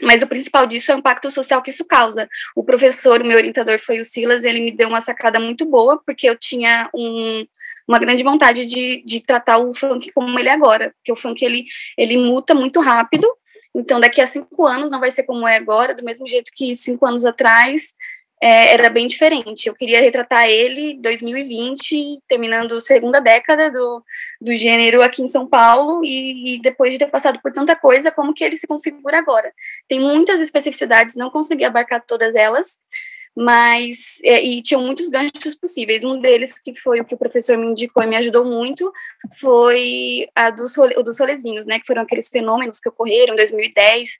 mas 0.00 0.22
o 0.22 0.26
principal 0.26 0.66
disso 0.66 0.90
é 0.90 0.94
o 0.94 0.98
impacto 0.98 1.30
social 1.30 1.62
que 1.62 1.70
isso 1.70 1.84
causa. 1.84 2.28
O 2.56 2.64
professor, 2.64 3.20
o 3.20 3.24
meu 3.24 3.36
orientador 3.36 3.78
foi 3.78 4.00
o 4.00 4.04
Silas, 4.04 4.42
ele 4.42 4.60
me 4.60 4.72
deu 4.72 4.88
uma 4.88 5.00
sacada 5.00 5.38
muito 5.38 5.64
boa, 5.64 6.02
porque 6.04 6.28
eu 6.28 6.36
tinha 6.36 6.90
um, 6.94 7.46
uma 7.86 7.98
grande 7.98 8.22
vontade 8.22 8.66
de, 8.66 9.02
de 9.04 9.20
tratar 9.20 9.58
o 9.58 9.72
funk 9.72 10.10
como 10.12 10.38
ele 10.38 10.48
é 10.48 10.52
agora, 10.52 10.92
porque 10.96 11.12
o 11.12 11.16
funk 11.16 11.44
ele, 11.44 11.66
ele 11.96 12.16
muta 12.16 12.54
muito 12.54 12.80
rápido, 12.80 13.26
então 13.74 14.00
daqui 14.00 14.20
a 14.20 14.26
cinco 14.26 14.66
anos 14.66 14.90
não 14.90 15.00
vai 15.00 15.10
ser 15.10 15.22
como 15.24 15.46
é 15.46 15.56
agora, 15.56 15.94
do 15.94 16.04
mesmo 16.04 16.26
jeito 16.28 16.50
que 16.54 16.74
cinco 16.74 17.06
anos 17.06 17.24
atrás 17.24 17.94
é, 18.42 18.74
era 18.74 18.90
bem 18.90 19.06
diferente. 19.06 19.68
Eu 19.68 19.74
queria 19.74 20.00
retratar 20.00 20.48
ele 20.48 20.98
2020, 21.00 22.20
terminando 22.26 22.74
a 22.74 22.80
segunda 22.80 23.20
década 23.20 23.70
do, 23.70 24.02
do 24.40 24.52
gênero 24.52 25.00
aqui 25.00 25.22
em 25.22 25.28
São 25.28 25.46
Paulo, 25.46 26.04
e, 26.04 26.56
e, 26.56 26.60
depois 26.60 26.92
de 26.92 26.98
ter 26.98 27.06
passado 27.06 27.40
por 27.40 27.52
tanta 27.52 27.76
coisa, 27.76 28.10
como 28.10 28.34
que 28.34 28.42
ele 28.42 28.56
se 28.56 28.66
configura 28.66 29.16
agora. 29.16 29.52
Tem 29.86 30.00
muitas 30.00 30.40
especificidades, 30.40 31.14
não 31.14 31.30
consegui 31.30 31.64
abarcar 31.64 32.04
todas 32.04 32.34
elas, 32.34 32.80
mas 33.36 34.18
é, 34.22 34.42
e 34.42 34.62
tinham 34.62 34.82
muitos 34.82 35.08
ganchos 35.08 35.54
possíveis. 35.54 36.04
Um 36.04 36.20
deles, 36.20 36.54
que 36.62 36.74
foi 36.78 37.00
o 37.00 37.04
que 37.04 37.14
o 37.14 37.18
professor 37.18 37.56
me 37.56 37.66
indicou 37.66 38.02
e 38.02 38.06
me 38.06 38.16
ajudou 38.16 38.44
muito, 38.44 38.92
foi 39.40 40.28
a 40.34 40.50
dos, 40.50 40.76
o 40.76 41.02
dos 41.02 41.16
solezinhos, 41.16 41.66
né, 41.66 41.78
que 41.78 41.86
foram 41.86 42.02
aqueles 42.02 42.28
fenômenos 42.28 42.78
que 42.78 42.88
ocorreram 42.88 43.34
em 43.34 43.38
2010, 43.38 44.10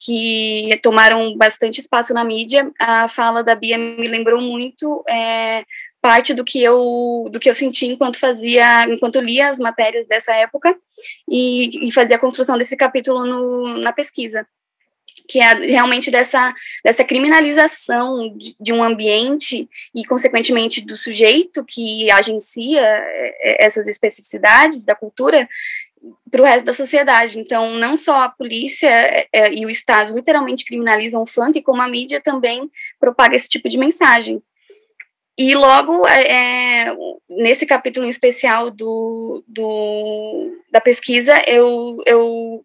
que 0.00 0.78
tomaram 0.82 1.36
bastante 1.36 1.80
espaço 1.80 2.14
na 2.14 2.24
mídia. 2.24 2.70
A 2.78 3.06
fala 3.08 3.44
da 3.44 3.54
Bia 3.54 3.76
me 3.76 4.08
lembrou 4.08 4.40
muito 4.40 5.04
é, 5.08 5.64
parte 6.00 6.34
do 6.34 6.44
que 6.44 6.62
eu 6.62 7.28
do 7.30 7.40
que 7.40 7.48
eu 7.48 7.54
senti 7.54 7.86
enquanto 7.86 8.18
fazia 8.18 8.84
enquanto 8.84 9.20
lia 9.20 9.48
as 9.48 9.58
matérias 9.58 10.06
dessa 10.06 10.34
época 10.34 10.76
e, 11.26 11.88
e 11.88 11.90
fazia 11.90 12.16
a 12.16 12.18
construção 12.18 12.58
desse 12.58 12.76
capítulo 12.76 13.24
no, 13.24 13.78
na 13.78 13.90
pesquisa 13.90 14.46
que 15.26 15.40
é 15.40 15.54
realmente 15.54 16.10
dessa, 16.10 16.54
dessa 16.84 17.04
criminalização 17.04 18.36
de, 18.36 18.54
de, 18.60 18.72
um 18.72 18.82
ambiente 18.82 19.68
e, 19.94 20.04
consequentemente, 20.04 20.80
do 20.80 20.96
sujeito 20.96 21.64
que 21.64 22.10
agencia 22.10 22.80
é, 22.80 23.36
é, 23.42 23.64
essas 23.64 23.88
especificidades 23.88 24.84
da 24.84 24.94
cultura 24.94 25.48
para 26.30 26.42
o 26.42 26.44
resto 26.44 26.66
da 26.66 26.74
sociedade. 26.74 27.38
Então, 27.38 27.72
não 27.74 27.96
só 27.96 28.24
a 28.24 28.28
polícia 28.28 28.88
é, 29.32 29.52
e 29.52 29.64
o 29.64 29.70
Estado 29.70 30.14
literalmente 30.14 30.64
criminalizam 30.64 31.22
o 31.22 31.26
funk, 31.26 31.62
como 31.62 31.80
a 31.80 31.88
mídia 31.88 32.20
também 32.20 32.70
propaga 33.00 33.34
esse 33.34 33.48
tipo 33.48 33.68
de 33.68 33.78
mensagem. 33.78 34.42
E 35.36 35.54
logo, 35.54 36.06
é, 36.06 36.94
nesse 37.28 37.66
capítulo 37.66 38.06
em 38.06 38.10
especial 38.10 38.70
do, 38.70 39.42
do, 39.48 40.52
da 40.70 40.80
pesquisa, 40.80 41.42
eu, 41.48 42.00
eu 42.06 42.64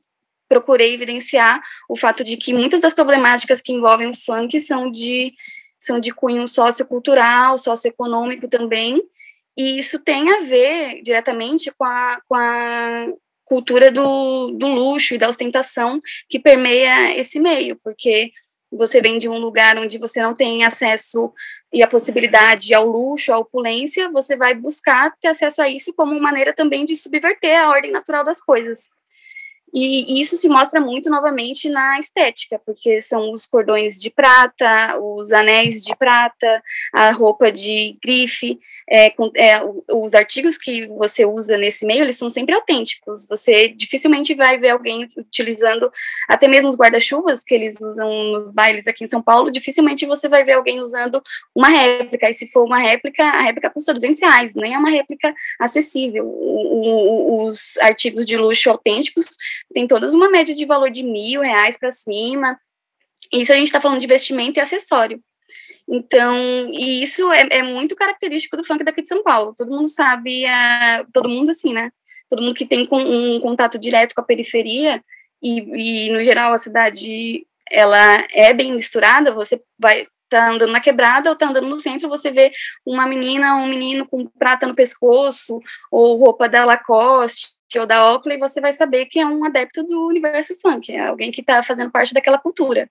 procurei 0.50 0.94
evidenciar 0.94 1.62
o 1.88 1.96
fato 1.96 2.24
de 2.24 2.36
que 2.36 2.54
muitas 2.54 2.82
das 2.82 2.94
problemáticas 2.94 3.62
que 3.62 3.72
envolvem 3.72 4.10
o 4.10 4.14
funk 4.16 4.60
são 4.60 4.92
de, 4.92 5.34
são 5.80 6.00
de 6.00 6.12
cunho 6.12 6.48
sociocultural, 6.48 7.58
socioeconômico 7.58 8.48
também, 8.48 9.00
e 9.56 9.78
isso 9.78 10.04
tem 10.04 10.30
a 10.30 10.42
ver 10.42 11.02
diretamente 11.04 11.72
com 11.78 11.86
a, 11.86 12.20
com 12.28 12.36
a 12.36 13.08
cultura 13.46 13.92
do, 13.92 14.52
do 14.52 14.68
luxo 14.68 15.14
e 15.14 15.18
da 15.18 15.30
ostentação 15.30 16.00
que 16.28 16.40
permeia 16.40 17.18
esse 17.18 17.40
meio, 17.40 17.76
porque 17.84 18.32
você 18.72 19.02
vem 19.02 19.18
de 19.18 19.28
um 19.28 19.40
lugar 19.40 19.78
onde 19.78 19.98
você 19.98 20.22
não 20.22 20.34
tem 20.34 20.64
acesso 20.64 21.34
e 21.74 21.82
a 21.82 21.88
possibilidade 21.88 22.74
ao 22.74 22.86
luxo, 22.88 23.34
à 23.34 23.38
opulência, 23.38 24.10
você 24.12 24.38
vai 24.38 24.54
buscar 24.54 25.14
ter 25.20 25.30
acesso 25.30 25.62
a 25.62 25.70
isso 25.70 25.94
como 25.94 26.20
maneira 26.20 26.54
também 26.54 26.86
de 26.86 26.96
subverter 26.96 27.60
a 27.60 27.70
ordem 27.70 27.92
natural 27.92 28.24
das 28.24 28.40
coisas. 28.40 28.90
E 29.74 30.20
isso 30.20 30.36
se 30.36 30.50
mostra 30.50 30.82
muito 30.82 31.10
novamente 31.10 31.70
na 31.70 32.00
estética, 32.00 32.60
porque 32.66 33.02
são 33.02 33.34
os 33.34 33.46
cordões 33.46 34.00
de 34.00 34.10
prata, 34.10 35.00
os 35.02 35.32
anéis 35.32 35.84
de 35.84 35.96
prata, 35.96 36.64
a 36.94 37.12
roupa 37.12 37.52
de 37.52 37.98
grife, 38.04 38.60
é, 38.90 39.12
com, 39.12 39.32
é, 39.36 39.62
os 39.94 40.16
artigos 40.16 40.58
que 40.58 40.88
você 40.88 41.24
usa 41.24 41.58
nesse 41.58 41.86
meio, 41.86 42.04
eles 42.04 42.18
são 42.18 42.30
sempre 42.30 42.56
autênticos. 42.56 43.28
Você 43.28 43.68
dificilmente 43.70 44.34
vai 44.34 44.58
ver 44.58 44.70
alguém 44.70 45.08
utilizando, 45.16 45.92
até 46.28 46.48
mesmo 46.48 46.70
os 46.70 46.76
guarda-chuvas 46.76 47.44
que 47.44 47.54
eles 47.54 47.80
usam 47.80 48.10
nos 48.32 48.52
bailes 48.52 48.88
aqui 48.88 49.04
em 49.04 49.08
São 49.08 49.22
Paulo, 49.22 49.52
dificilmente 49.52 50.08
você 50.08 50.28
vai 50.28 50.44
ver 50.44 50.54
alguém 50.54 50.80
usando 50.80 51.22
uma 51.56 51.70
réplica. 51.70 52.30
E 52.30 52.34
se 52.34 52.52
for 52.52 52.66
uma 52.66 52.80
réplica, 52.80 53.24
a 53.24 53.42
réplica 53.42 53.70
custa 53.70 53.94
200 53.94 54.20
reais, 54.20 54.56
nem 54.56 54.74
é 54.74 54.78
uma 54.78 54.90
réplica 54.90 55.34
acessível. 55.60 56.26
O, 56.26 57.44
o, 57.44 57.46
os 57.46 57.78
artigos 57.78 58.26
de 58.26 58.38
luxo 58.38 58.72
autênticos 58.72 59.28
têm 59.72 59.86
todos 59.86 60.16
uma 60.16 60.30
média 60.30 60.56
de 60.56 60.66
valor 60.66 60.90
de 60.90 61.04
mil 61.04 61.42
reais 61.42 61.78
para 61.78 61.92
cima. 61.92 62.60
Isso 63.32 63.52
a 63.52 63.56
gente 63.56 63.68
está 63.68 63.80
falando 63.80 64.02
de 64.02 64.08
vestimento 64.08 64.58
e 64.58 64.62
acessório. 64.62 65.22
Então, 65.92 66.38
e 66.72 67.02
isso 67.02 67.32
é, 67.32 67.48
é, 67.50 67.64
muito 67.64 67.96
característico 67.96 68.56
do 68.56 68.64
funk 68.64 68.84
daqui 68.84 69.02
de 69.02 69.08
São 69.08 69.24
Paulo. 69.24 69.54
Todo 69.58 69.76
mundo 69.76 69.90
sabe, 69.90 70.46
é, 70.46 71.04
todo 71.12 71.28
mundo 71.28 71.50
assim, 71.50 71.74
né? 71.74 71.92
Todo 72.30 72.44
mundo 72.44 72.54
que 72.54 72.66
tem 72.66 72.86
com, 72.86 73.02
um 73.02 73.40
contato 73.40 73.80
direto 73.80 74.14
com 74.14 74.22
a 74.22 74.26
periferia 74.26 75.04
e, 75.42 76.08
e, 76.08 76.12
no 76.12 76.24
geral, 76.24 76.54
a 76.54 76.60
cidade, 76.60 77.46
ela 77.72 78.24
é 78.32 78.54
bem 78.54 78.74
misturada. 78.74 79.34
Você 79.34 79.60
vai 79.80 80.06
tá 80.30 80.52
andando 80.52 80.72
na 80.72 80.80
quebrada 80.80 81.30
ou 81.30 81.36
tá 81.36 81.48
andando 81.48 81.68
no 81.68 81.80
centro, 81.80 82.08
você 82.08 82.30
vê 82.30 82.52
uma 82.86 83.08
menina, 83.08 83.56
um 83.56 83.68
menino 83.68 84.08
com 84.08 84.28
prata 84.28 84.68
no 84.68 84.76
pescoço 84.76 85.60
ou 85.92 86.18
roupa 86.18 86.48
da 86.48 86.66
Lacoste 86.66 87.50
ou 87.80 87.86
da 87.88 88.14
Oakley, 88.14 88.38
você 88.38 88.62
vai 88.62 88.72
saber 88.72 89.08
que 89.08 89.20
é 89.20 89.26
um 89.26 89.44
adepto 89.44 89.84
do 89.84 90.06
universo 90.06 90.56
funk, 90.62 90.92
é 90.92 91.08
alguém 91.08 91.32
que 91.32 91.42
está 91.42 91.64
fazendo 91.64 91.92
parte 91.92 92.14
daquela 92.14 92.38
cultura. 92.38 92.88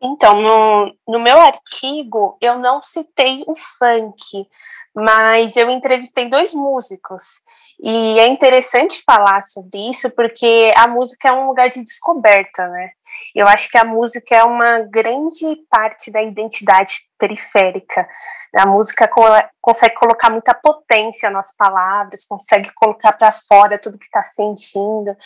Então, 0.00 0.40
no, 0.40 0.94
no 1.08 1.20
meu 1.20 1.36
artigo, 1.38 2.36
eu 2.40 2.58
não 2.58 2.82
citei 2.82 3.42
o 3.46 3.54
funk, 3.56 4.48
mas 4.94 5.56
eu 5.56 5.68
entrevistei 5.70 6.28
dois 6.28 6.54
músicos. 6.54 7.40
E 7.80 8.18
é 8.18 8.26
interessante 8.26 9.02
falar 9.04 9.42
sobre 9.42 9.88
isso 9.88 10.10
porque 10.10 10.72
a 10.76 10.88
música 10.88 11.28
é 11.28 11.32
um 11.32 11.46
lugar 11.46 11.68
de 11.68 11.82
descoberta, 11.82 12.68
né? 12.68 12.90
Eu 13.34 13.46
acho 13.46 13.70
que 13.70 13.78
a 13.78 13.84
música 13.84 14.34
é 14.34 14.42
uma 14.42 14.80
grande 14.80 15.44
parte 15.70 16.10
da 16.10 16.22
identidade 16.22 16.94
periférica. 17.18 18.08
A 18.54 18.66
música 18.66 19.08
consegue 19.60 19.94
colocar 19.94 20.30
muita 20.30 20.54
potência 20.54 21.30
nas 21.30 21.54
palavras, 21.56 22.24
consegue 22.26 22.70
colocar 22.74 23.12
para 23.12 23.32
fora 23.32 23.78
tudo 23.78 23.98
que 23.98 24.06
está 24.06 24.22
sentindo. 24.22 25.16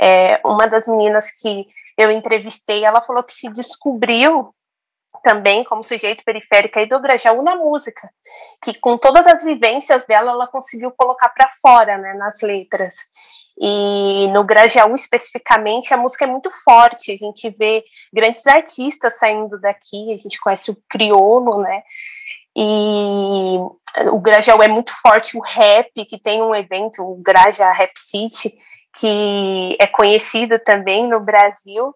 É, 0.00 0.40
uma 0.44 0.66
das 0.66 0.88
meninas 0.88 1.30
que 1.30 1.66
eu 2.00 2.10
entrevistei, 2.10 2.84
ela 2.84 3.02
falou 3.02 3.22
que 3.22 3.32
se 3.32 3.50
descobriu 3.50 4.54
também 5.22 5.64
como 5.64 5.84
sujeito 5.84 6.24
periférico 6.24 6.78
aí 6.78 6.86
do 6.86 7.00
Grajaú 7.00 7.42
na 7.42 7.54
música, 7.56 8.08
que 8.62 8.72
com 8.72 8.96
todas 8.96 9.26
as 9.26 9.44
vivências 9.44 10.06
dela, 10.06 10.32
ela 10.32 10.46
conseguiu 10.46 10.90
colocar 10.96 11.28
para 11.28 11.50
fora, 11.60 11.98
né, 11.98 12.14
nas 12.14 12.40
letras. 12.40 12.94
E 13.58 14.28
no 14.28 14.42
Grajaú, 14.44 14.94
especificamente, 14.94 15.92
a 15.92 15.98
música 15.98 16.24
é 16.24 16.28
muito 16.28 16.50
forte, 16.64 17.12
a 17.12 17.16
gente 17.16 17.50
vê 17.50 17.84
grandes 18.12 18.46
artistas 18.46 19.18
saindo 19.18 19.60
daqui, 19.60 20.12
a 20.12 20.16
gente 20.16 20.40
conhece 20.40 20.70
o 20.70 20.78
Criolo, 20.88 21.60
né, 21.60 21.82
e 22.56 23.58
o 24.10 24.18
Grajaú 24.20 24.62
é 24.62 24.68
muito 24.68 24.92
forte, 25.02 25.36
o 25.36 25.40
rap, 25.40 25.92
que 26.06 26.18
tem 26.18 26.42
um 26.42 26.54
evento, 26.54 27.02
o 27.02 27.16
Graja 27.16 27.70
Rap 27.70 27.92
City, 27.96 28.56
que 28.98 29.76
é 29.80 29.86
conhecido 29.86 30.58
também 30.58 31.08
no 31.08 31.20
Brasil 31.20 31.94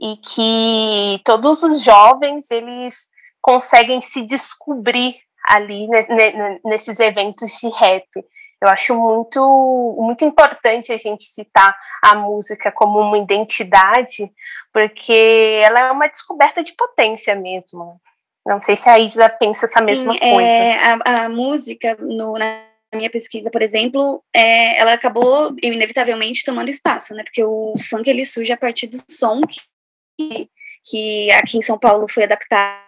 e 0.00 0.16
que 0.16 1.20
todos 1.24 1.62
os 1.62 1.82
jovens 1.82 2.50
eles 2.50 3.10
conseguem 3.40 4.00
se 4.00 4.22
descobrir 4.22 5.16
ali 5.44 5.88
nesses 6.64 6.98
eventos 7.00 7.50
de 7.60 7.68
rap. 7.68 8.06
Eu 8.60 8.68
acho 8.68 8.94
muito, 8.94 9.96
muito 9.98 10.24
importante 10.24 10.92
a 10.92 10.96
gente 10.96 11.24
citar 11.24 11.76
a 12.00 12.14
música 12.14 12.70
como 12.70 13.00
uma 13.00 13.18
identidade, 13.18 14.30
porque 14.72 15.60
ela 15.64 15.80
é 15.80 15.90
uma 15.90 16.06
descoberta 16.06 16.62
de 16.62 16.72
potência 16.74 17.34
mesmo. 17.34 18.00
Não 18.46 18.60
sei 18.60 18.76
se 18.76 18.88
a 18.88 18.98
Isa 18.98 19.28
pensa 19.28 19.66
essa 19.66 19.80
mesma 19.80 20.12
Sim, 20.14 20.18
coisa. 20.18 20.48
É, 20.48 20.74
a, 20.84 21.24
a 21.24 21.28
música 21.28 21.96
no, 22.00 22.34
na 22.34 22.71
minha 22.96 23.10
pesquisa, 23.10 23.50
por 23.50 23.62
exemplo, 23.62 24.22
é, 24.34 24.78
ela 24.78 24.92
acabou 24.92 25.54
inevitavelmente 25.62 26.44
tomando 26.44 26.68
espaço, 26.68 27.14
né? 27.14 27.22
Porque 27.24 27.42
o 27.42 27.74
funk 27.88 28.08
ele 28.08 28.24
surge 28.24 28.52
a 28.52 28.56
partir 28.56 28.86
do 28.86 28.98
som 29.10 29.40
que, 29.42 30.48
que 30.84 31.30
aqui 31.32 31.58
em 31.58 31.62
São 31.62 31.78
Paulo 31.78 32.06
foi 32.08 32.24
adaptado 32.24 32.82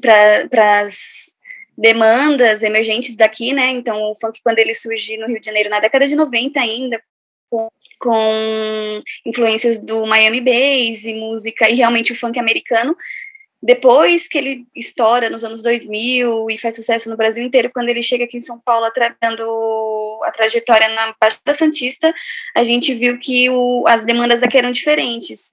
para 0.00 0.80
as 0.80 1.36
demandas 1.76 2.62
emergentes 2.62 3.16
daqui, 3.16 3.52
né? 3.52 3.70
Então, 3.70 4.02
o 4.10 4.14
funk, 4.14 4.40
quando 4.42 4.58
ele 4.58 4.74
surge 4.74 5.16
no 5.16 5.26
Rio 5.26 5.40
de 5.40 5.46
Janeiro 5.46 5.70
na 5.70 5.80
década 5.80 6.06
de 6.06 6.14
90 6.14 6.60
ainda, 6.60 7.02
com, 7.50 7.68
com 7.98 9.02
influências 9.26 9.78
do 9.78 10.06
Miami 10.06 10.40
Bass 10.40 11.04
e 11.04 11.14
música, 11.14 11.68
e 11.68 11.74
realmente 11.74 12.12
o 12.12 12.16
funk 12.16 12.38
americano, 12.38 12.96
depois 13.62 14.26
que 14.26 14.38
ele 14.38 14.66
estoura 14.74 15.28
nos 15.28 15.44
anos 15.44 15.62
2000 15.62 16.50
e 16.50 16.56
faz 16.56 16.74
sucesso 16.76 17.10
no 17.10 17.16
Brasil 17.16 17.44
inteiro, 17.44 17.70
quando 17.72 17.90
ele 17.90 18.02
chega 18.02 18.24
aqui 18.24 18.38
em 18.38 18.42
São 18.42 18.58
Paulo 18.58 18.86
atrapalhando 18.86 20.20
a 20.24 20.30
trajetória 20.30 20.88
na 20.88 21.14
Baixada 21.20 21.52
Santista, 21.52 22.12
a 22.56 22.64
gente 22.64 22.94
viu 22.94 23.18
que 23.18 23.50
o, 23.50 23.84
as 23.86 24.02
demandas 24.04 24.42
aqui 24.42 24.56
eram 24.56 24.70
diferentes. 24.70 25.52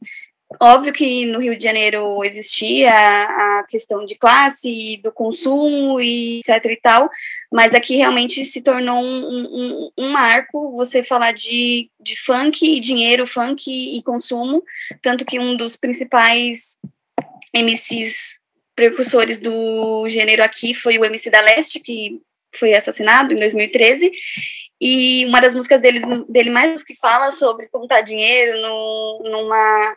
Óbvio 0.62 0.94
que 0.94 1.26
no 1.26 1.42
Rio 1.42 1.58
de 1.58 1.64
Janeiro 1.64 2.24
existia 2.24 2.90
a 2.94 3.66
questão 3.68 4.06
de 4.06 4.16
classe, 4.16 4.98
do 5.04 5.12
consumo 5.12 6.00
e 6.00 6.40
etc 6.40 6.72
e 6.72 6.80
tal, 6.82 7.10
mas 7.52 7.76
aqui 7.76 7.98
realmente 7.98 8.46
se 8.46 8.62
tornou 8.62 9.04
um, 9.04 9.18
um, 9.28 9.92
um 9.98 10.10
marco 10.10 10.72
você 10.72 11.04
falar 11.04 11.34
de, 11.34 11.92
de 12.00 12.16
funk, 12.16 12.80
dinheiro, 12.80 13.28
funk 13.28 13.70
e 13.70 14.02
consumo, 14.04 14.64
tanto 15.02 15.26
que 15.26 15.38
um 15.38 15.58
dos 15.58 15.76
principais 15.76 16.78
MCs 17.64 18.40
precursores 18.76 19.40
do 19.40 20.08
gênero 20.08 20.44
aqui 20.44 20.74
foi 20.74 20.98
o 21.00 21.06
MC 21.06 21.30
da 21.30 21.42
Leste, 21.42 21.80
que 21.80 22.22
foi 22.56 22.74
assassinado 22.74 23.34
em 23.34 23.38
2013, 23.38 24.12
e 24.80 25.26
uma 25.26 25.42
das 25.42 25.54
músicas 25.54 25.82
dele, 25.82 26.02
dele 26.30 26.50
mais 26.50 26.84
que 26.84 26.96
fala 26.96 27.32
sobre 27.32 27.68
contar 27.68 28.02
dinheiro 28.02 28.62
no, 28.62 29.22
numa 29.24 29.96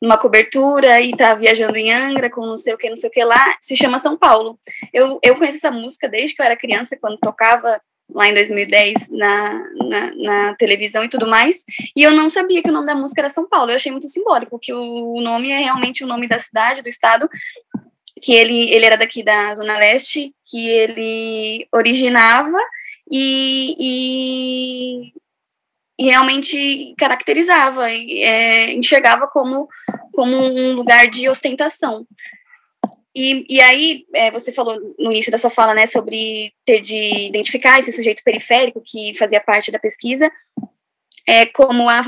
numa 0.00 0.16
cobertura 0.16 1.00
e 1.00 1.10
tá 1.10 1.34
viajando 1.34 1.76
em 1.76 1.92
Angra 1.92 2.30
com 2.30 2.46
não 2.46 2.56
sei 2.56 2.72
o 2.74 2.78
que, 2.78 2.88
não 2.88 2.96
sei 2.96 3.08
o 3.08 3.12
que 3.12 3.24
lá, 3.24 3.56
se 3.60 3.76
chama 3.76 3.98
São 3.98 4.16
Paulo. 4.16 4.58
Eu, 4.92 5.18
eu 5.22 5.34
conheço 5.34 5.58
essa 5.58 5.70
música 5.70 6.08
desde 6.08 6.36
que 6.36 6.42
eu 6.42 6.46
era 6.46 6.56
criança, 6.56 6.96
quando 7.00 7.18
tocava 7.18 7.80
lá 8.10 8.28
em 8.28 8.34
2010 8.34 9.10
na, 9.10 9.70
na, 9.74 10.14
na, 10.14 10.54
televisão 10.54 11.04
e 11.04 11.08
tudo 11.08 11.26
mais, 11.26 11.64
e 11.94 12.02
eu 12.02 12.12
não 12.12 12.28
sabia 12.28 12.62
que 12.62 12.70
o 12.70 12.72
nome 12.72 12.86
da 12.86 12.94
música 12.94 13.20
era 13.20 13.30
São 13.30 13.48
Paulo, 13.48 13.70
eu 13.70 13.76
achei 13.76 13.92
muito 13.92 14.08
simbólico, 14.08 14.58
que 14.58 14.72
o, 14.72 15.20
nome 15.20 15.50
é 15.50 15.58
realmente 15.58 16.02
o 16.02 16.06
nome 16.06 16.26
da 16.26 16.38
cidade, 16.38 16.82
do 16.82 16.88
estado, 16.88 17.28
que 18.22 18.32
ele, 18.32 18.70
ele 18.70 18.84
era 18.84 18.96
daqui 18.96 19.22
da 19.22 19.54
Zona 19.54 19.78
Leste, 19.78 20.34
que 20.46 20.68
ele 20.68 21.68
originava 21.72 22.58
e, 23.10 23.76
e 23.78 25.12
e 25.98 26.04
realmente 26.04 26.94
caracterizava, 26.96 27.90
é, 27.90 28.72
enxergava 28.72 29.26
como, 29.26 29.68
como 30.14 30.36
um 30.36 30.74
lugar 30.74 31.08
de 31.08 31.28
ostentação. 31.28 32.06
E, 33.20 33.44
e 33.48 33.60
aí, 33.60 34.06
é, 34.14 34.30
você 34.30 34.52
falou 34.52 34.78
no 34.96 35.10
início 35.10 35.32
da 35.32 35.36
sua 35.36 35.50
fala, 35.50 35.74
né, 35.74 35.86
sobre 35.86 36.52
ter 36.64 36.80
de 36.80 37.26
identificar 37.26 37.80
esse 37.80 37.90
sujeito 37.90 38.22
periférico 38.22 38.80
que 38.80 39.12
fazia 39.18 39.40
parte 39.40 39.72
da 39.72 39.78
pesquisa. 39.78 40.30
É, 41.26 41.44
como 41.44 41.88
a 41.88 42.00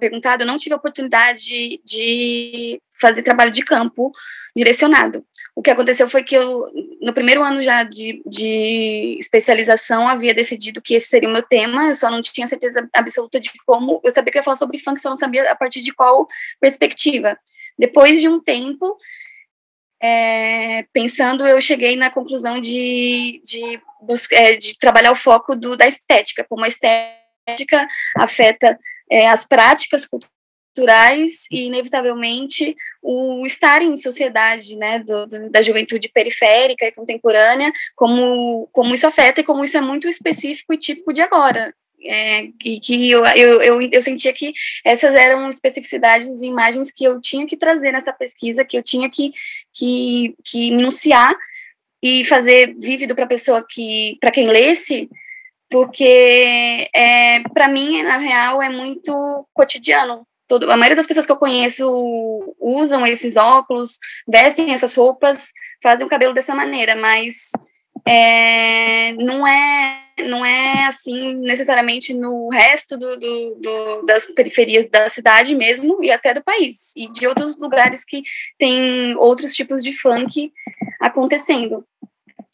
perguntado, 0.00 0.42
eu 0.42 0.46
não 0.46 0.58
tive 0.58 0.74
a 0.74 0.76
oportunidade 0.76 1.80
de 1.84 2.82
fazer 3.00 3.22
trabalho 3.22 3.52
de 3.52 3.64
campo 3.64 4.10
direcionado. 4.56 5.24
O 5.54 5.62
que 5.62 5.70
aconteceu 5.70 6.08
foi 6.08 6.24
que 6.24 6.34
eu, 6.34 6.68
no 7.00 7.12
primeiro 7.12 7.40
ano 7.40 7.62
já 7.62 7.84
de, 7.84 8.20
de 8.26 9.16
especialização, 9.20 10.08
havia 10.08 10.34
decidido 10.34 10.82
que 10.82 10.94
esse 10.94 11.06
seria 11.06 11.28
o 11.28 11.32
meu 11.32 11.42
tema, 11.42 11.86
eu 11.86 11.94
só 11.94 12.10
não 12.10 12.20
tinha 12.20 12.46
certeza 12.48 12.88
absoluta 12.92 13.38
de 13.38 13.52
como, 13.64 14.00
eu 14.02 14.10
sabia 14.10 14.32
que 14.32 14.38
ia 14.38 14.42
falar 14.42 14.56
sobre 14.56 14.78
funk, 14.78 15.00
só 15.00 15.10
não 15.10 15.16
sabia 15.16 15.48
a 15.50 15.54
partir 15.54 15.80
de 15.80 15.94
qual 15.94 16.26
perspectiva. 16.60 17.38
Depois 17.78 18.20
de 18.20 18.28
um 18.28 18.40
tempo, 18.40 18.98
é, 20.00 20.84
pensando, 20.92 21.46
eu 21.46 21.60
cheguei 21.60 21.96
na 21.96 22.10
conclusão 22.10 22.60
de, 22.60 23.42
de, 23.44 23.80
é, 24.32 24.56
de 24.56 24.78
trabalhar 24.78 25.12
o 25.12 25.16
foco 25.16 25.56
do, 25.56 25.76
da 25.76 25.86
estética, 25.86 26.44
como 26.48 26.64
a 26.64 26.68
estética 26.68 27.88
afeta 28.16 28.78
é, 29.10 29.28
as 29.28 29.44
práticas 29.44 30.06
culturais 30.06 31.46
e, 31.50 31.66
inevitavelmente, 31.66 32.76
o 33.02 33.44
estar 33.44 33.82
em 33.82 33.96
sociedade, 33.96 34.76
né, 34.76 35.00
do, 35.00 35.26
do, 35.26 35.50
da 35.50 35.62
juventude 35.62 36.08
periférica 36.08 36.86
e 36.86 36.92
contemporânea, 36.92 37.72
como, 37.96 38.68
como 38.72 38.94
isso 38.94 39.06
afeta 39.06 39.40
e 39.40 39.44
como 39.44 39.64
isso 39.64 39.76
é 39.76 39.80
muito 39.80 40.06
específico 40.06 40.72
e 40.72 40.78
típico 40.78 41.12
de 41.12 41.22
agora. 41.22 41.74
É, 42.04 42.48
e 42.64 42.78
que 42.78 43.10
eu, 43.10 43.24
eu, 43.26 43.60
eu, 43.60 43.82
eu, 43.82 44.02
sentia 44.02 44.32
que 44.32 44.52
essas 44.84 45.14
eram 45.14 45.50
especificidades 45.50 46.40
e 46.40 46.46
imagens 46.46 46.92
que 46.92 47.04
eu 47.04 47.20
tinha 47.20 47.44
que 47.44 47.56
trazer 47.56 47.90
nessa 47.90 48.12
pesquisa, 48.12 48.64
que 48.64 48.78
eu 48.78 48.82
tinha 48.82 49.10
que, 49.10 49.32
que, 49.74 50.34
que 50.44 50.70
minuciar 50.70 51.36
e 52.02 52.24
fazer 52.24 52.76
vívido 52.78 53.14
para 53.14 53.24
a 53.24 53.28
pessoa 53.28 53.66
que, 53.68 54.16
para 54.20 54.30
quem 54.30 54.46
lesse, 54.46 55.08
porque 55.70 56.88
é, 56.94 57.40
para 57.52 57.68
mim, 57.68 58.02
na 58.02 58.16
real, 58.16 58.62
é 58.62 58.68
muito 58.68 59.46
cotidiano. 59.52 60.26
Todo, 60.46 60.70
a 60.70 60.76
maioria 60.76 60.96
das 60.96 61.06
pessoas 61.06 61.26
que 61.26 61.32
eu 61.32 61.36
conheço 61.36 62.54
usam 62.58 63.06
esses 63.06 63.36
óculos, 63.36 63.98
vestem 64.26 64.72
essas 64.72 64.94
roupas, 64.94 65.50
fazem 65.82 66.06
o 66.06 66.08
cabelo 66.08 66.32
dessa 66.32 66.54
maneira, 66.54 66.96
mas 66.96 67.50
é, 68.08 69.12
não 69.12 69.46
é 69.46 70.04
não 70.26 70.44
é 70.44 70.86
assim 70.86 71.34
necessariamente 71.34 72.12
no 72.12 72.48
resto 72.48 72.96
do, 72.96 73.16
do, 73.16 73.54
do, 73.60 74.02
das 74.04 74.26
periferias 74.26 74.90
da 74.90 75.08
cidade 75.08 75.54
mesmo 75.54 76.02
e 76.02 76.10
até 76.10 76.34
do 76.34 76.42
país 76.42 76.92
e 76.96 77.10
de 77.12 77.26
outros 77.26 77.58
lugares 77.58 78.04
que 78.04 78.22
tem 78.58 79.14
outros 79.16 79.54
tipos 79.54 79.82
de 79.82 79.92
funk 79.92 80.52
acontecendo. 81.00 81.86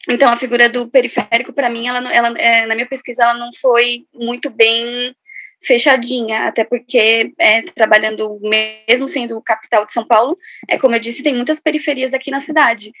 Então 0.07 0.31
a 0.31 0.37
figura 0.37 0.69
do 0.69 0.87
periférico 0.87 1.51
para 1.51 1.69
mim 1.69 1.87
ela, 1.87 2.13
ela 2.13 2.37
é, 2.37 2.65
na 2.67 2.75
minha 2.75 2.87
pesquisa 2.87 3.23
ela 3.23 3.33
não 3.33 3.49
foi 3.59 4.05
muito 4.13 4.49
bem 4.51 5.15
fechadinha, 5.61 6.47
até 6.47 6.63
porque 6.63 7.33
é, 7.39 7.61
trabalhando 7.61 8.39
mesmo 8.41 9.07
sendo 9.07 9.41
capital 9.41 9.85
de 9.85 9.93
São 9.93 10.05
Paulo, 10.05 10.37
é 10.67 10.77
como 10.77 10.95
eu 10.95 10.99
disse, 10.99 11.23
tem 11.23 11.35
muitas 11.35 11.59
periferias 11.59 12.13
aqui 12.13 12.31
na 12.31 12.39
cidade. 12.39 12.91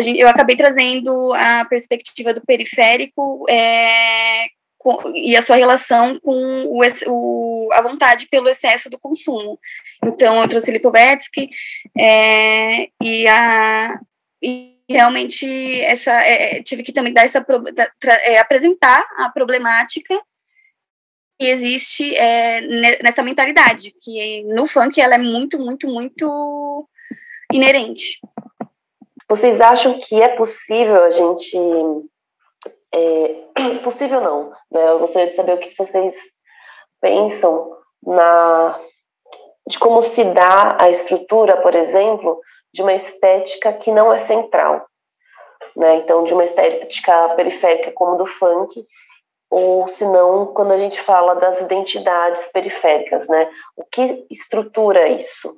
Gente, 0.00 0.20
eu 0.20 0.28
acabei 0.28 0.56
trazendo 0.56 1.32
a 1.34 1.64
perspectiva 1.64 2.34
do 2.34 2.44
periférico 2.44 3.44
é, 3.48 4.46
com, 4.82 5.12
e 5.14 5.36
a 5.36 5.42
sua 5.42 5.56
relação 5.56 6.18
com 6.20 6.34
o, 6.64 6.80
o, 7.06 7.68
a 7.72 7.80
vontade 7.80 8.26
pelo 8.30 8.48
excesso 8.48 8.90
do 8.90 8.98
consumo. 8.98 9.58
Então, 10.04 10.40
eu 10.42 10.48
trouxe 10.48 10.72
Lipovetsky 10.72 11.48
é, 11.98 12.88
e 13.00 13.26
a 13.28 13.98
e 14.44 14.76
realmente 14.90 15.80
essa 15.82 16.10
é, 16.10 16.60
tive 16.62 16.82
que 16.82 16.92
também 16.92 17.12
dar 17.12 17.22
essa 17.22 17.44
é, 18.24 18.38
apresentar 18.38 19.04
a 19.16 19.30
problemática 19.30 20.20
existe 21.46 22.14
é, 22.16 22.60
nessa 23.02 23.22
mentalidade, 23.22 23.94
que 24.00 24.42
no 24.44 24.66
funk 24.66 25.00
ela 25.00 25.14
é 25.14 25.18
muito, 25.18 25.58
muito, 25.58 25.88
muito 25.88 26.88
inerente. 27.52 28.20
Vocês 29.28 29.60
acham 29.60 29.98
que 29.98 30.20
é 30.20 30.28
possível 30.28 31.04
a 31.04 31.10
gente. 31.10 31.56
É, 32.94 33.78
possível 33.82 34.20
não, 34.20 34.50
né? 34.70 34.90
Eu 34.90 34.98
gostaria 34.98 35.30
de 35.30 35.36
saber 35.36 35.54
o 35.54 35.58
que 35.58 35.74
vocês 35.76 36.14
pensam 37.00 37.70
na 38.02 38.78
de 39.66 39.78
como 39.78 40.02
se 40.02 40.24
dá 40.24 40.76
a 40.80 40.90
estrutura, 40.90 41.56
por 41.62 41.74
exemplo, 41.74 42.40
de 42.74 42.82
uma 42.82 42.94
estética 42.94 43.72
que 43.72 43.90
não 43.90 44.12
é 44.12 44.18
central. 44.18 44.86
Né? 45.76 45.96
Então, 45.96 46.24
de 46.24 46.34
uma 46.34 46.44
estética 46.44 47.30
periférica 47.30 47.92
como 47.92 48.16
do 48.16 48.26
funk, 48.26 48.84
ou 49.52 49.86
se 49.86 50.02
não, 50.02 50.46
quando 50.46 50.72
a 50.72 50.78
gente 50.78 50.98
fala 51.02 51.34
das 51.34 51.60
identidades 51.60 52.42
periféricas, 52.54 53.28
né? 53.28 53.50
O 53.76 53.84
que 53.84 54.24
estrutura 54.30 55.06
isso? 55.08 55.54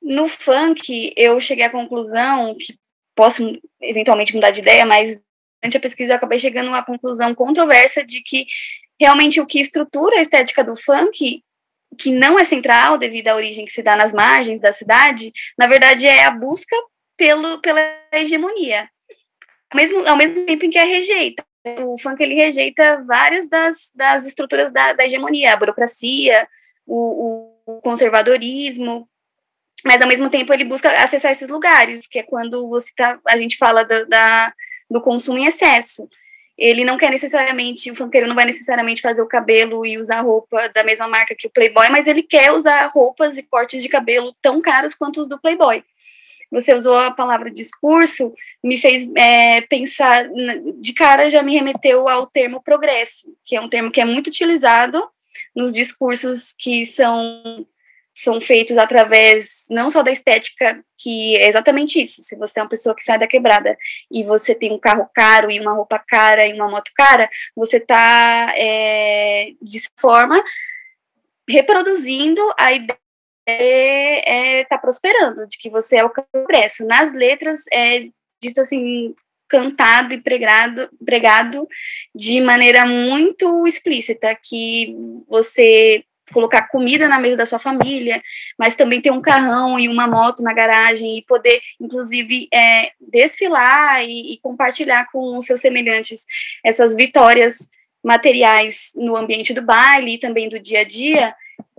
No 0.00 0.28
funk, 0.28 1.12
eu 1.16 1.40
cheguei 1.40 1.64
à 1.64 1.70
conclusão 1.70 2.54
que 2.54 2.78
posso 3.12 3.60
eventualmente 3.82 4.32
mudar 4.32 4.52
de 4.52 4.60
ideia, 4.60 4.86
mas 4.86 5.20
durante 5.60 5.76
a 5.76 5.80
pesquisa 5.80 6.12
eu 6.12 6.16
acabei 6.16 6.38
chegando 6.38 6.68
a 6.68 6.70
uma 6.70 6.84
conclusão 6.84 7.34
controversa 7.34 8.04
de 8.04 8.22
que 8.22 8.46
realmente 9.00 9.40
o 9.40 9.46
que 9.46 9.58
estrutura 9.58 10.18
a 10.18 10.22
estética 10.22 10.62
do 10.62 10.76
funk, 10.76 11.42
que 11.98 12.12
não 12.12 12.38
é 12.38 12.44
central 12.44 12.96
devido 12.96 13.26
à 13.28 13.34
origem 13.34 13.64
que 13.64 13.72
se 13.72 13.82
dá 13.82 13.96
nas 13.96 14.12
margens 14.12 14.60
da 14.60 14.72
cidade, 14.72 15.32
na 15.58 15.66
verdade 15.66 16.06
é 16.06 16.24
a 16.24 16.30
busca 16.30 16.76
pelo, 17.16 17.58
pela 17.60 17.80
hegemonia. 18.12 18.88
Ao 19.72 19.76
mesmo, 19.76 20.06
ao 20.06 20.16
mesmo 20.16 20.46
tempo 20.46 20.64
em 20.66 20.70
que 20.70 20.78
a 20.78 20.84
rejeita 20.84 21.44
o 21.64 21.98
funk 21.98 22.22
ele 22.22 22.34
rejeita 22.34 23.02
várias 23.06 23.48
das, 23.48 23.90
das 23.94 24.26
estruturas 24.26 24.72
da, 24.72 24.92
da 24.92 25.04
hegemonia, 25.04 25.52
a 25.52 25.56
burocracia, 25.56 26.46
o, 26.86 27.54
o, 27.66 27.80
conservadorismo, 27.80 29.08
mas 29.84 30.02
ao 30.02 30.08
mesmo 30.08 30.28
tempo 30.28 30.52
ele 30.52 30.64
busca 30.64 30.90
acessar 31.02 31.32
esses 31.32 31.48
lugares, 31.48 32.06
que 32.06 32.18
é 32.18 32.22
quando 32.22 32.68
você 32.68 32.90
tá, 32.94 33.18
a 33.26 33.36
gente 33.38 33.56
fala 33.56 33.84
da, 33.84 34.04
da, 34.04 34.54
do 34.90 35.00
consumo 35.00 35.38
em 35.38 35.46
excesso. 35.46 36.08
Ele 36.56 36.84
não 36.84 36.96
quer 36.96 37.10
necessariamente, 37.10 37.90
o 37.90 37.96
funkeiro 37.96 38.28
não 38.28 38.34
vai 38.34 38.44
necessariamente 38.44 39.02
fazer 39.02 39.22
o 39.22 39.26
cabelo 39.26 39.84
e 39.84 39.98
usar 39.98 40.20
roupa 40.20 40.68
da 40.68 40.84
mesma 40.84 41.08
marca 41.08 41.34
que 41.36 41.48
o 41.48 41.50
Playboy, 41.50 41.88
mas 41.88 42.06
ele 42.06 42.22
quer 42.22 42.52
usar 42.52 42.86
roupas 42.92 43.36
e 43.36 43.42
cortes 43.42 43.82
de 43.82 43.88
cabelo 43.88 44.34
tão 44.40 44.60
caros 44.60 44.94
quanto 44.94 45.20
os 45.20 45.28
do 45.28 45.40
Playboy 45.40 45.82
você 46.54 46.72
usou 46.72 46.96
a 46.96 47.10
palavra 47.10 47.50
discurso, 47.50 48.32
me 48.62 48.78
fez 48.78 49.12
é, 49.16 49.60
pensar, 49.62 50.28
de 50.80 50.92
cara 50.92 51.28
já 51.28 51.42
me 51.42 51.52
remeteu 51.52 52.08
ao 52.08 52.26
termo 52.26 52.62
progresso, 52.62 53.36
que 53.44 53.56
é 53.56 53.60
um 53.60 53.68
termo 53.68 53.90
que 53.90 54.00
é 54.00 54.04
muito 54.04 54.28
utilizado 54.28 55.04
nos 55.54 55.72
discursos 55.72 56.54
que 56.56 56.86
são 56.86 57.66
são 58.16 58.40
feitos 58.40 58.78
através 58.78 59.66
não 59.68 59.90
só 59.90 60.00
da 60.00 60.12
estética, 60.12 60.80
que 60.96 61.36
é 61.36 61.48
exatamente 61.48 62.00
isso. 62.00 62.22
Se 62.22 62.38
você 62.38 62.60
é 62.60 62.62
uma 62.62 62.68
pessoa 62.68 62.94
que 62.94 63.02
sai 63.02 63.18
da 63.18 63.26
quebrada 63.26 63.76
e 64.08 64.22
você 64.22 64.54
tem 64.54 64.70
um 64.72 64.78
carro 64.78 65.10
caro 65.12 65.50
e 65.50 65.58
uma 65.58 65.72
roupa 65.72 65.98
cara 65.98 66.46
e 66.46 66.52
uma 66.52 66.68
moto 66.68 66.92
cara, 66.94 67.28
você 67.56 67.78
está 67.78 68.54
é, 68.56 69.48
de 69.60 69.80
forma 69.98 70.40
reproduzindo 71.48 72.40
a 72.56 72.72
ideia 72.72 73.03
está 73.46 74.32
é, 74.32 74.64
tá 74.64 74.78
prosperando, 74.78 75.46
de 75.46 75.58
que 75.58 75.70
você 75.70 75.96
é 75.96 76.04
o 76.04 76.10
progresso. 76.10 76.86
Nas 76.86 77.12
letras 77.12 77.64
é 77.72 78.06
dito 78.42 78.60
assim, 78.60 79.14
cantado 79.48 80.14
e 80.14 80.20
pregado, 80.20 80.88
pregado 81.04 81.68
de 82.14 82.40
maneira 82.40 82.86
muito 82.86 83.66
explícita, 83.66 84.36
que 84.42 84.94
você 85.28 86.04
colocar 86.32 86.68
comida 86.68 87.06
na 87.06 87.18
mesa 87.18 87.36
da 87.36 87.46
sua 87.46 87.58
família, 87.58 88.22
mas 88.58 88.76
também 88.76 89.00
ter 89.00 89.10
um 89.10 89.20
carrão 89.20 89.78
e 89.78 89.88
uma 89.88 90.06
moto 90.06 90.42
na 90.42 90.54
garagem 90.54 91.18
e 91.18 91.22
poder, 91.22 91.60
inclusive, 91.78 92.48
é, 92.52 92.92
desfilar 92.98 94.02
e, 94.02 94.32
e 94.32 94.38
compartilhar 94.40 95.06
com 95.12 95.36
os 95.36 95.44
seus 95.44 95.60
semelhantes 95.60 96.24
essas 96.64 96.96
vitórias 96.96 97.68
materiais 98.02 98.90
no 98.94 99.16
ambiente 99.16 99.52
do 99.52 99.62
baile 99.62 100.14
e 100.14 100.18
também 100.18 100.48
do 100.48 100.58
dia 100.58 100.80
a 100.80 100.84
dia, 100.84 101.34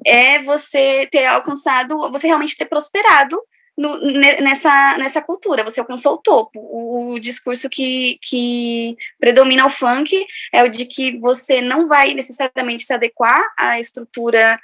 é 0.05 0.39
você 0.41 1.07
ter 1.11 1.25
alcançado, 1.25 2.11
você 2.11 2.27
realmente 2.27 2.55
ter 2.55 2.65
prosperado 2.65 3.41
no, 3.77 3.99
nessa, 3.99 4.97
nessa 4.97 5.21
cultura, 5.21 5.63
você 5.63 5.79
alcançou 5.79 6.13
o 6.13 6.17
topo. 6.17 6.59
O, 6.59 7.13
o, 7.13 7.19
discurso 7.19 7.69
que, 7.69 8.17
que 8.21 8.95
predomina 9.19 9.65
o 9.65 9.69
funk 9.69 10.25
é 10.53 10.63
o 10.63 10.69
de 10.69 10.85
que 10.85 11.19
você 11.19 11.61
não 11.61 11.87
vai 11.87 12.13
necessariamente 12.13 12.83
se 12.83 12.93
adequar 12.93 13.43
à 13.57 13.79
estrutura 13.79 14.59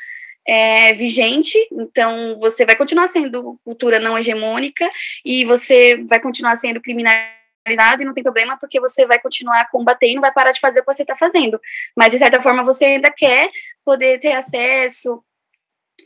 é, 0.47 0.93
vigente, 0.93 1.57
então 1.71 2.37
você 2.39 2.65
vai 2.65 2.75
continuar 2.75 3.07
sendo 3.07 3.59
cultura 3.63 3.99
não 3.99 4.17
hegemônica 4.17 4.89
e 5.23 5.45
você 5.45 6.03
vai 6.07 6.19
continuar 6.19 6.55
sendo 6.55 6.81
criminalizado 6.81 8.01
e 8.01 8.05
não 8.05 8.13
tem 8.13 8.23
problema 8.23 8.57
porque 8.57 8.79
você 8.79 9.05
vai 9.05 9.19
continuar 9.19 9.69
e 10.01 10.15
não 10.15 10.21
vai 10.21 10.33
parar 10.33 10.51
de 10.51 10.59
fazer 10.59 10.79
o 10.79 10.85
que 10.85 10.93
você 10.93 11.03
está 11.03 11.15
fazendo. 11.15 11.59
Mas, 11.95 12.11
de 12.11 12.17
certa 12.17 12.41
forma, 12.41 12.63
você 12.63 12.85
ainda 12.85 13.11
quer 13.11 13.51
poder 13.85 14.19
ter 14.19 14.31
acesso 14.31 15.23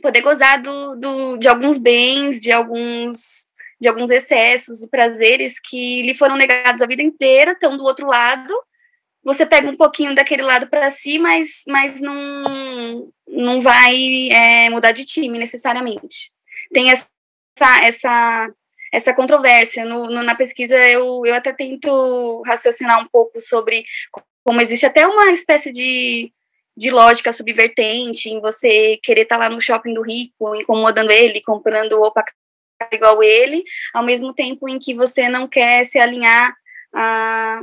poder 0.02 0.22
gozar 0.22 0.62
do, 0.62 0.96
do, 0.96 1.38
de 1.38 1.48
alguns 1.48 1.78
bens, 1.78 2.40
de 2.40 2.52
alguns 2.52 3.46
de 3.80 3.90
alguns 3.90 4.10
excessos 4.10 4.82
e 4.82 4.88
prazeres 4.88 5.60
que 5.60 6.02
lhe 6.02 6.14
foram 6.14 6.38
negados 6.38 6.82
a 6.82 6.88
vida 6.88 7.04
inteira, 7.04 7.52
estão 7.52 7.76
do 7.76 7.84
outro 7.84 8.08
lado. 8.08 8.54
Você 9.24 9.46
pega 9.46 9.70
um 9.70 9.76
pouquinho 9.76 10.16
daquele 10.16 10.44
lado 10.44 10.68
para 10.68 10.90
si, 10.90 11.20
mas, 11.20 11.64
mas 11.68 12.00
não, 12.00 13.12
não 13.28 13.60
vai 13.60 14.30
é, 14.32 14.70
mudar 14.70 14.92
de 14.92 15.04
time 15.04 15.38
necessariamente. 15.38 16.32
Tem 16.72 16.90
essa, 16.90 17.10
essa, 17.84 18.50
essa 18.94 19.14
controvérsia. 19.14 19.84
No, 19.84 20.08
no, 20.08 20.24
na 20.24 20.36
pesquisa, 20.36 20.78
eu, 20.88 21.24
eu 21.26 21.34
até 21.36 21.52
tento 21.52 22.44
raciocinar 22.46 23.02
um 23.02 23.08
pouco 23.08 23.42
sobre 23.42 23.84
como 24.44 24.62
existe 24.62 24.86
até 24.86 25.08
uma 25.08 25.32
espécie 25.32 25.72
de 25.72 26.32
de 26.76 26.92
lógica 26.92 27.32
subvertente, 27.32 28.30
em 28.30 28.42
você 28.42 28.98
querer 29.02 29.22
estar 29.22 29.38
tá 29.38 29.44
lá 29.44 29.50
no 29.50 29.62
shopping 29.62 29.94
do 29.94 30.02
rico, 30.02 30.56
incomodando 30.56 31.12
ele, 31.12 31.42
comprando 31.42 31.98
roupa 31.98 32.24
igual 32.92 33.24
ele, 33.24 33.64
ao 33.94 34.04
mesmo 34.04 34.34
tempo 34.34 34.68
em 34.68 34.78
que 34.78 34.94
você 34.94 35.30
não 35.30 35.48
quer 35.48 35.86
se 35.86 35.98
alinhar 35.98 36.54
a, 36.94 37.62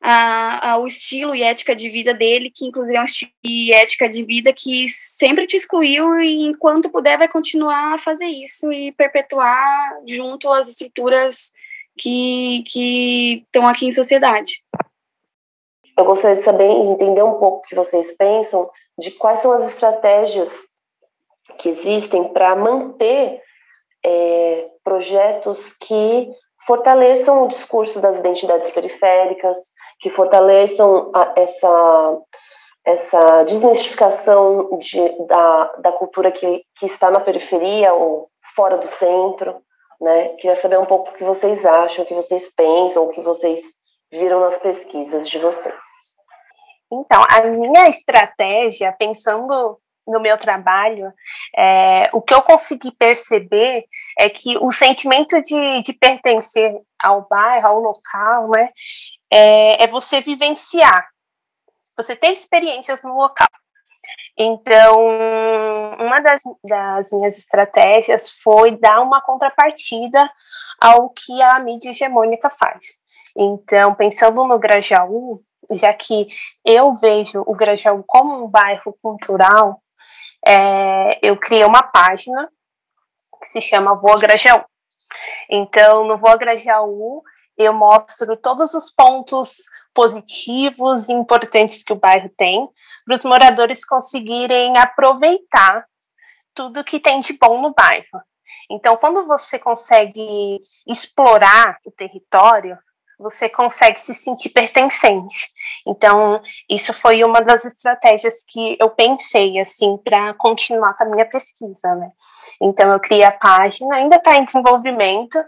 a, 0.00 0.70
ao 0.70 0.86
estilo 0.86 1.34
e 1.34 1.42
ética 1.42 1.76
de 1.76 1.88
vida 1.88 2.12
dele, 2.12 2.50
que 2.50 2.66
inclusive 2.66 2.96
é 2.96 3.00
um 3.00 3.04
estilo 3.04 3.32
e 3.44 3.72
ética 3.72 4.08
de 4.08 4.24
vida 4.24 4.52
que 4.52 4.88
sempre 4.88 5.46
te 5.46 5.56
excluiu 5.56 6.18
e 6.18 6.42
enquanto 6.42 6.90
puder 6.90 7.18
vai 7.18 7.28
continuar 7.28 7.94
a 7.94 7.98
fazer 7.98 8.26
isso 8.26 8.72
e 8.72 8.92
perpetuar 8.92 10.00
junto 10.06 10.48
às 10.50 10.68
estruturas 10.68 11.52
que, 11.98 12.64
que 12.66 13.44
estão 13.46 13.68
aqui 13.68 13.86
em 13.86 13.92
sociedade. 13.92 14.62
Eu 16.00 16.06
gostaria 16.06 16.38
de 16.38 16.42
saber 16.42 16.64
entender 16.64 17.22
um 17.22 17.34
pouco 17.34 17.58
o 17.58 17.62
que 17.62 17.74
vocês 17.74 18.10
pensam 18.12 18.70
de 18.98 19.10
quais 19.10 19.40
são 19.40 19.52
as 19.52 19.68
estratégias 19.68 20.66
que 21.58 21.68
existem 21.68 22.32
para 22.32 22.56
manter 22.56 23.42
é, 24.02 24.66
projetos 24.82 25.74
que 25.74 26.32
fortaleçam 26.66 27.44
o 27.44 27.48
discurso 27.48 28.00
das 28.00 28.18
identidades 28.18 28.70
periféricas, 28.70 29.58
que 30.00 30.08
fortaleçam 30.08 31.10
a, 31.14 31.34
essa, 31.36 32.18
essa 32.82 33.42
desmistificação 33.42 34.78
de, 34.78 35.26
da, 35.26 35.64
da 35.80 35.92
cultura 35.92 36.32
que, 36.32 36.64
que 36.78 36.86
está 36.86 37.10
na 37.10 37.20
periferia 37.20 37.92
ou 37.92 38.30
fora 38.56 38.78
do 38.78 38.86
centro. 38.86 39.60
Né? 40.00 40.30
Queria 40.38 40.56
saber 40.56 40.78
um 40.78 40.86
pouco 40.86 41.10
o 41.10 41.12
que 41.12 41.24
vocês 41.24 41.66
acham, 41.66 42.04
o 42.04 42.08
que 42.08 42.14
vocês 42.14 42.48
pensam, 42.54 43.04
o 43.04 43.10
que 43.10 43.20
vocês 43.20 43.78
viram 44.10 44.40
nas 44.40 44.58
pesquisas 44.58 45.28
de 45.28 45.38
vocês? 45.38 46.00
Então, 46.92 47.22
a 47.30 47.42
minha 47.42 47.88
estratégia, 47.88 48.92
pensando 48.98 49.80
no 50.06 50.20
meu 50.20 50.36
trabalho, 50.36 51.12
é, 51.56 52.10
o 52.12 52.20
que 52.20 52.34
eu 52.34 52.42
consegui 52.42 52.90
perceber 52.90 53.84
é 54.18 54.28
que 54.28 54.58
o 54.58 54.72
sentimento 54.72 55.40
de, 55.40 55.82
de 55.82 55.92
pertencer 55.92 56.74
ao 56.98 57.26
bairro, 57.28 57.68
ao 57.68 57.78
local, 57.78 58.50
né, 58.50 58.70
é, 59.32 59.84
é 59.84 59.86
você 59.86 60.20
vivenciar, 60.20 61.06
você 61.96 62.16
ter 62.16 62.32
experiências 62.32 63.02
no 63.04 63.14
local. 63.14 63.46
Então, 64.36 64.96
uma 65.98 66.20
das, 66.20 66.42
das, 66.66 67.12
minhas 67.12 67.36
estratégias 67.36 68.30
foi 68.42 68.76
dar 68.76 69.00
uma 69.02 69.20
contrapartida 69.20 70.30
ao 70.80 71.10
que 71.10 71.42
a 71.42 71.58
mídia 71.58 71.90
hegemônica 71.90 72.48
faz. 72.48 73.00
Então, 73.36 73.94
pensando 73.94 74.44
no 74.46 74.58
Grajaú, 74.58 75.42
já 75.72 75.92
que 75.92 76.28
eu 76.64 76.94
vejo 76.96 77.42
o 77.46 77.54
Grajaú 77.54 78.02
como 78.06 78.44
um 78.44 78.48
bairro 78.48 78.96
cultural, 79.02 79.80
é, 80.46 81.18
eu 81.22 81.36
criei 81.36 81.64
uma 81.64 81.82
página 81.82 82.48
que 83.42 83.48
se 83.48 83.60
chama 83.60 83.94
Voa 83.94 84.16
Grajaú. 84.16 84.64
Então, 85.50 86.04
no 86.04 86.16
Voa 86.16 86.36
Grajaú, 86.36 87.22
eu 87.58 87.72
mostro 87.72 88.36
todos 88.36 88.74
os 88.74 88.90
pontos 88.90 89.56
positivos 89.94 91.08
e 91.08 91.12
importantes 91.12 91.82
que 91.82 91.92
o 91.92 91.98
bairro 91.98 92.30
tem, 92.36 92.68
para 93.04 93.14
os 93.16 93.24
moradores 93.24 93.84
conseguirem 93.84 94.78
aproveitar 94.78 95.84
tudo 96.54 96.84
que 96.84 97.00
tem 97.00 97.20
de 97.20 97.32
bom 97.34 97.60
no 97.60 97.72
bairro. 97.72 98.22
Então, 98.70 98.96
quando 98.96 99.26
você 99.26 99.58
consegue 99.58 100.60
explorar 100.86 101.78
o 101.84 101.90
território, 101.90 102.78
você 103.20 103.48
consegue 103.48 104.00
se 104.00 104.14
sentir 104.14 104.48
pertencente. 104.48 105.48
Então, 105.86 106.40
isso 106.68 106.92
foi 106.94 107.22
uma 107.22 107.40
das 107.40 107.66
estratégias 107.66 108.42
que 108.48 108.76
eu 108.80 108.88
pensei, 108.90 109.58
assim, 109.58 109.98
para 109.98 110.32
continuar 110.34 110.94
com 110.94 111.04
a 111.04 111.06
minha 111.06 111.26
pesquisa, 111.26 111.94
né? 111.94 112.10
Então, 112.60 112.90
eu 112.90 112.98
criei 112.98 113.22
a 113.22 113.30
página, 113.30 113.96
ainda 113.96 114.16
está 114.16 114.36
em 114.36 114.44
desenvolvimento, 114.44 115.38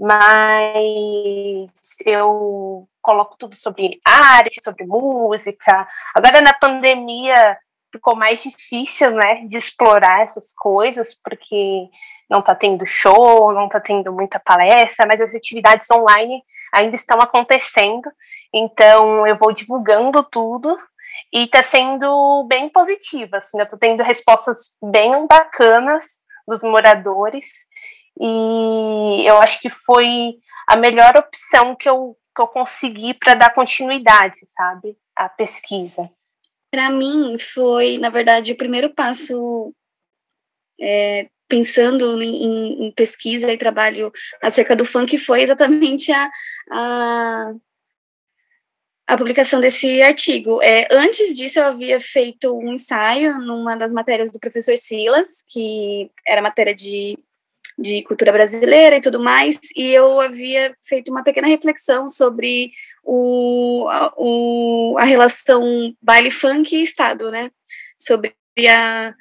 mas 0.00 1.70
eu 2.04 2.88
coloco 3.02 3.36
tudo 3.38 3.54
sobre 3.54 4.00
arte, 4.04 4.62
sobre 4.62 4.86
música. 4.86 5.86
Agora, 6.14 6.40
na 6.40 6.54
pandemia, 6.54 7.58
ficou 7.92 8.14
mais 8.14 8.42
difícil, 8.42 9.10
né, 9.12 9.44
de 9.46 9.56
explorar 9.56 10.22
essas 10.22 10.52
coisas, 10.54 11.14
porque 11.14 11.88
não 12.30 12.40
está 12.40 12.54
tendo 12.54 12.84
show, 12.84 13.52
não 13.52 13.66
está 13.66 13.80
tendo 13.80 14.12
muita 14.12 14.38
palestra, 14.38 15.06
mas 15.06 15.20
as 15.20 15.34
atividades 15.34 15.90
online 15.90 16.42
ainda 16.72 16.94
estão 16.94 17.18
acontecendo. 17.20 18.10
Então 18.52 19.26
eu 19.26 19.36
vou 19.36 19.52
divulgando 19.52 20.22
tudo 20.22 20.78
e 21.32 21.44
está 21.44 21.62
sendo 21.62 22.44
bem 22.48 22.68
positiva. 22.68 23.38
Assim, 23.38 23.58
eu 23.58 23.64
estou 23.64 23.78
tendo 23.78 24.02
respostas 24.02 24.74
bem 24.82 25.26
bacanas 25.26 26.04
dos 26.46 26.62
moradores 26.62 27.48
e 28.20 29.24
eu 29.26 29.38
acho 29.38 29.60
que 29.60 29.70
foi 29.70 30.34
a 30.66 30.76
melhor 30.76 31.16
opção 31.16 31.74
que 31.76 31.88
eu, 31.88 32.16
que 32.34 32.42
eu 32.42 32.48
consegui 32.48 33.14
para 33.14 33.34
dar 33.34 33.54
continuidade, 33.54 34.38
sabe, 34.54 34.96
à 35.16 35.28
pesquisa. 35.28 36.10
Para 36.70 36.90
mim 36.90 37.38
foi, 37.38 37.98
na 37.98 38.10
verdade, 38.10 38.52
o 38.52 38.56
primeiro 38.56 38.92
passo 38.94 39.74
é, 40.80 41.28
pensando 41.48 42.22
em, 42.22 42.86
em, 42.86 42.92
pesquisa 42.92 43.50
e 43.50 43.56
trabalho 43.56 44.12
acerca 44.42 44.76
do 44.76 44.84
funk 44.84 45.16
foi 45.16 45.42
exatamente 45.42 46.12
a, 46.12 46.30
a, 46.70 47.52
a 49.06 49.16
publicação 49.16 49.60
desse 49.60 50.02
artigo. 50.02 50.62
É, 50.62 50.86
antes 50.92 51.34
disso, 51.34 51.58
eu 51.58 51.64
havia 51.64 51.98
feito 51.98 52.54
um 52.56 52.74
ensaio 52.74 53.38
numa 53.38 53.74
das 53.74 53.92
matérias 53.92 54.30
do 54.30 54.38
professor 54.38 54.76
Silas, 54.76 55.42
que 55.50 56.10
era 56.26 56.42
matéria 56.42 56.74
de, 56.74 57.18
de 57.78 58.02
cultura 58.02 58.30
brasileira 58.30 58.96
e 58.96 59.00
tudo 59.00 59.18
mais, 59.18 59.58
e 59.74 59.86
eu 59.86 60.20
havia 60.20 60.76
feito 60.82 61.10
uma 61.10 61.24
pequena 61.24 61.48
reflexão 61.48 62.08
sobre 62.08 62.72
o, 63.10 63.88
a, 63.88 64.12
o, 64.18 64.96
a 64.98 65.04
relação 65.04 65.94
baile-funk 66.02 66.76
e 66.76 66.82
Estado, 66.82 67.30
né? 67.30 67.50
Sobre 67.96 68.34
a 68.68 69.14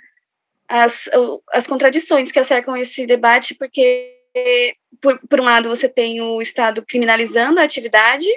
as, 0.69 1.10
as 1.54 1.65
contradições 1.65 2.30
que 2.30 2.39
acercam 2.39 2.76
esse 2.76 3.06
debate, 3.06 3.56
porque, 3.56 4.13
por, 5.02 5.17
por 5.30 5.39
um 5.39 5.45
lado, 5.45 5.69
você 5.69 5.88
tem 5.88 6.19
o 6.19 6.41
Estado 6.41 6.84
criminalizando 6.86 7.62
a 7.62 7.63
atividade, 7.63 8.28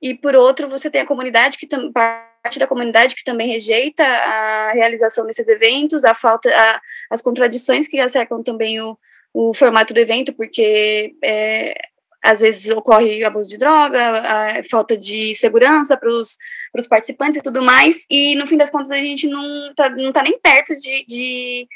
e 0.00 0.14
por 0.14 0.34
outro, 0.34 0.70
você 0.70 0.88
tem 0.90 1.02
a 1.02 1.06
comunidade, 1.06 1.58
que 1.58 1.68
parte 1.92 2.58
da 2.58 2.66
comunidade 2.66 3.14
que 3.14 3.24
também 3.24 3.48
rejeita 3.48 4.02
a 4.02 4.72
realização 4.72 5.26
desses 5.26 5.46
eventos, 5.46 6.04
a 6.04 6.14
falta, 6.14 6.48
a, 6.48 6.80
as 7.10 7.20
contradições 7.20 7.86
que 7.86 8.00
acercam 8.00 8.42
também 8.42 8.80
o, 8.80 8.96
o 9.34 9.52
formato 9.52 9.92
do 9.92 10.00
evento, 10.00 10.32
porque 10.32 11.14
é, 11.22 11.74
às 12.22 12.40
vezes 12.40 12.70
ocorre 12.70 13.24
abuso 13.24 13.48
de 13.48 13.56
droga, 13.56 14.62
falta 14.70 14.96
de 14.96 15.34
segurança 15.34 15.96
para 15.96 16.08
os 16.10 16.86
participantes 16.88 17.38
e 17.38 17.42
tudo 17.42 17.62
mais, 17.62 18.04
e 18.10 18.34
no 18.36 18.46
fim 18.46 18.56
das 18.56 18.70
contas 18.70 18.90
a 18.90 18.96
gente 18.96 19.26
não 19.26 19.70
está 19.70 19.90
não 19.90 20.12
tá 20.12 20.22
nem 20.22 20.38
perto 20.38 20.74
de, 20.76 21.04
de, 21.06 21.68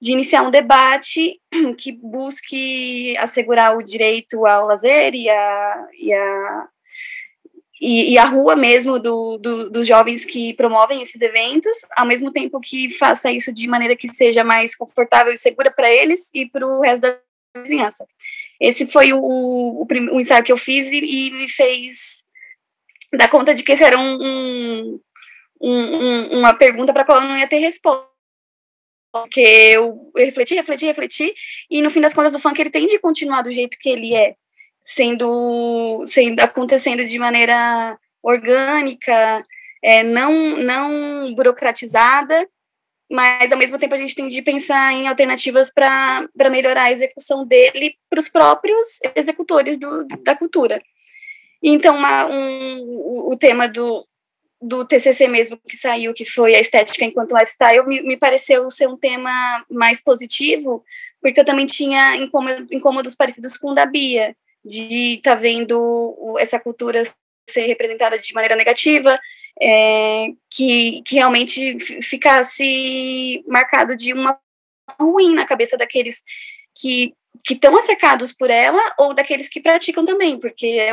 de, 0.00 0.12
iniciar 0.12 0.42
um 0.42 0.50
debate 0.50 1.40
que 1.78 1.92
busque 1.92 3.16
assegurar 3.18 3.76
o 3.76 3.82
direito 3.82 4.46
ao 4.46 4.66
lazer 4.66 5.14
e 5.14 5.28
a, 5.28 5.88
e 5.98 6.12
a, 6.12 6.68
e, 7.80 8.12
e, 8.12 8.18
a 8.18 8.24
rua 8.24 8.56
mesmo 8.56 8.98
do, 8.98 9.36
do, 9.38 9.70
dos 9.70 9.86
jovens 9.86 10.24
que 10.24 10.54
promovem 10.54 11.02
esses 11.02 11.20
eventos, 11.20 11.76
ao 11.96 12.06
mesmo 12.06 12.30
tempo 12.30 12.60
que 12.60 12.90
faça 12.90 13.30
isso 13.30 13.52
de 13.52 13.66
maneira 13.66 13.96
que 13.96 14.08
seja 14.08 14.42
mais 14.42 14.74
confortável 14.74 15.32
e 15.32 15.36
segura 15.36 15.70
para 15.70 15.90
eles 15.90 16.30
e 16.32 16.46
para 16.46 16.66
o 16.66 16.80
resto 16.80 17.02
da 17.02 17.18
vizinhança. 17.56 18.06
Esse 18.64 18.86
foi 18.86 19.12
o, 19.12 19.20
o, 19.20 19.86
o, 19.86 20.20
ensaio 20.20 20.42
que 20.42 20.50
eu 20.50 20.56
fiz 20.56 20.90
e, 20.90 20.96
e, 20.96 21.30
me 21.32 21.46
fez 21.46 22.24
dar 23.12 23.28
conta 23.28 23.54
de 23.54 23.62
que 23.62 23.72
esse 23.72 23.84
era 23.84 23.98
um, 23.98 24.98
um, 25.60 25.70
um 25.70 26.38
uma 26.38 26.54
pergunta 26.54 26.90
para 26.90 27.04
qual 27.04 27.20
eu 27.20 27.28
não 27.28 27.36
ia 27.36 27.46
ter 27.46 27.58
resposta. 27.58 28.08
Porque 29.12 29.40
eu, 29.40 30.10
eu 30.16 30.24
refleti, 30.24 30.54
refleti, 30.54 30.86
refleti, 30.86 31.34
e 31.70 31.82
no 31.82 31.90
fim 31.90 32.00
das 32.00 32.14
contas 32.14 32.34
o 32.34 32.40
funk 32.40 32.58
ele 32.58 32.70
tem 32.70 32.86
de 32.86 32.98
continuar 32.98 33.42
do 33.42 33.50
jeito 33.50 33.76
que 33.78 33.90
ele 33.90 34.14
é 34.14 34.34
sendo, 34.80 36.02
sendo 36.06 36.40
acontecendo 36.40 37.06
de 37.06 37.18
maneira 37.18 37.98
orgânica, 38.22 39.44
é, 39.82 40.02
não, 40.02 40.56
não 40.56 41.34
burocratizada, 41.34 42.48
mas 43.10 43.52
ao 43.52 43.58
mesmo 43.58 43.78
tempo 43.78 43.94
a 43.94 43.98
gente 43.98 44.14
tem 44.14 44.28
de 44.28 44.42
pensar 44.42 44.92
em 44.92 45.06
alternativas 45.08 45.72
para 45.72 46.28
melhorar 46.50 46.84
a 46.84 46.92
execução 46.92 47.46
dele 47.46 47.96
para 48.08 48.18
os 48.18 48.28
próprios 48.28 48.98
executores 49.14 49.78
do, 49.78 50.06
da 50.22 50.34
cultura. 50.34 50.82
Então, 51.62 51.96
uma, 51.96 52.26
um, 52.26 53.30
o 53.30 53.36
tema 53.36 53.66
do, 53.66 54.06
do 54.60 54.84
TCC 54.86 55.28
mesmo 55.28 55.58
que 55.68 55.76
saiu, 55.76 56.12
que 56.12 56.24
foi 56.24 56.54
a 56.54 56.60
estética 56.60 57.04
enquanto 57.04 57.32
lifestyle, 57.32 57.86
me, 57.86 58.02
me 58.02 58.16
pareceu 58.18 58.70
ser 58.70 58.88
um 58.88 58.96
tema 58.96 59.64
mais 59.70 60.02
positivo, 60.02 60.84
porque 61.20 61.40
eu 61.40 61.44
também 61.44 61.66
tinha 61.66 62.16
incômodos 62.70 63.14
parecidos 63.14 63.56
com 63.56 63.70
o 63.70 63.74
da 63.74 63.86
Bia, 63.86 64.36
de 64.64 65.16
estar 65.16 65.32
tá 65.32 65.36
vendo 65.36 66.36
essa 66.38 66.58
cultura 66.58 67.02
ser 67.48 67.66
representada 67.66 68.18
de 68.18 68.32
maneira 68.32 68.56
negativa, 68.56 69.18
é, 69.60 70.28
que, 70.50 71.02
que 71.02 71.14
realmente 71.16 71.78
ficasse 72.02 73.44
marcado 73.46 73.96
de 73.96 74.12
uma 74.12 74.38
ruim 74.98 75.34
na 75.34 75.46
cabeça 75.46 75.76
daqueles 75.76 76.22
que 76.74 77.12
que 77.44 77.54
estão 77.54 77.76
acercados 77.76 78.32
por 78.32 78.48
ela 78.48 78.80
ou 78.98 79.12
daqueles 79.12 79.48
que 79.48 79.60
praticam 79.60 80.04
também, 80.04 80.38
porque 80.38 80.66
é 80.66 80.92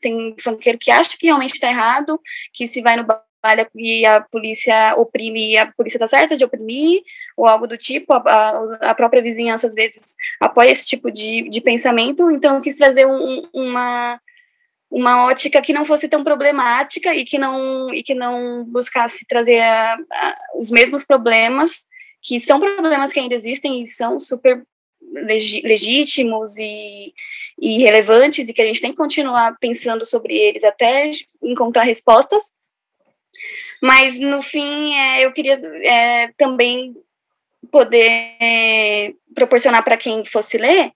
tem 0.00 0.34
funkeiro 0.40 0.78
que 0.78 0.90
acha 0.90 1.16
que 1.16 1.26
realmente 1.26 1.54
está 1.54 1.68
errado, 1.68 2.20
que 2.52 2.66
se 2.66 2.82
vai 2.82 2.96
no 2.96 3.04
baile 3.04 3.66
e 3.76 4.04
a 4.04 4.20
polícia 4.20 4.94
oprime, 4.96 5.56
a 5.56 5.70
polícia 5.72 5.96
está 5.96 6.06
certa 6.06 6.36
de 6.36 6.44
oprimir, 6.44 7.02
ou 7.36 7.46
algo 7.46 7.66
do 7.68 7.76
tipo, 7.76 8.12
a, 8.12 8.62
a, 8.80 8.94
própria 8.94 9.22
vizinhança 9.22 9.68
às 9.68 9.74
vezes 9.74 10.16
apoia 10.40 10.70
esse 10.70 10.86
tipo 10.86 11.10
de, 11.10 11.48
de 11.48 11.60
pensamento, 11.60 12.30
então 12.30 12.56
eu 12.56 12.60
quis 12.60 12.76
trazer 12.76 13.06
um, 13.06 13.48
uma, 13.52 14.20
uma 14.90 15.26
ótica 15.26 15.60
que 15.60 15.72
não 15.72 15.84
fosse 15.84 16.08
tão 16.08 16.24
problemática 16.24 17.14
e 17.14 17.24
que 17.24 17.38
não, 17.38 17.92
e 17.92 18.02
que 18.02 18.14
não 18.14 18.64
buscasse 18.64 19.26
trazer 19.26 19.60
a, 19.60 19.94
a, 19.94 20.38
os 20.56 20.70
mesmos 20.70 21.04
problemas, 21.04 21.84
que 22.22 22.40
são 22.40 22.58
problemas 22.58 23.12
que 23.12 23.20
ainda 23.20 23.34
existem 23.34 23.82
e 23.82 23.86
são 23.86 24.18
super 24.18 24.64
legítimos 25.62 26.56
e, 26.58 27.12
e 27.60 27.78
relevantes 27.78 28.48
e 28.48 28.52
que 28.52 28.62
a 28.62 28.66
gente 28.66 28.80
tem 28.80 28.90
que 28.90 28.96
continuar 28.96 29.56
pensando 29.60 30.04
sobre 30.04 30.34
eles 30.34 30.64
até 30.64 31.10
encontrar 31.42 31.82
respostas. 31.82 32.52
Mas, 33.82 34.18
no 34.18 34.42
fim, 34.42 34.94
é, 34.94 35.24
eu 35.24 35.32
queria 35.32 35.54
é, 35.84 36.32
também 36.36 36.94
poder 37.70 38.36
é, 38.40 39.12
proporcionar 39.34 39.84
para 39.84 39.96
quem 39.96 40.24
fosse 40.24 40.58
ler, 40.58 40.90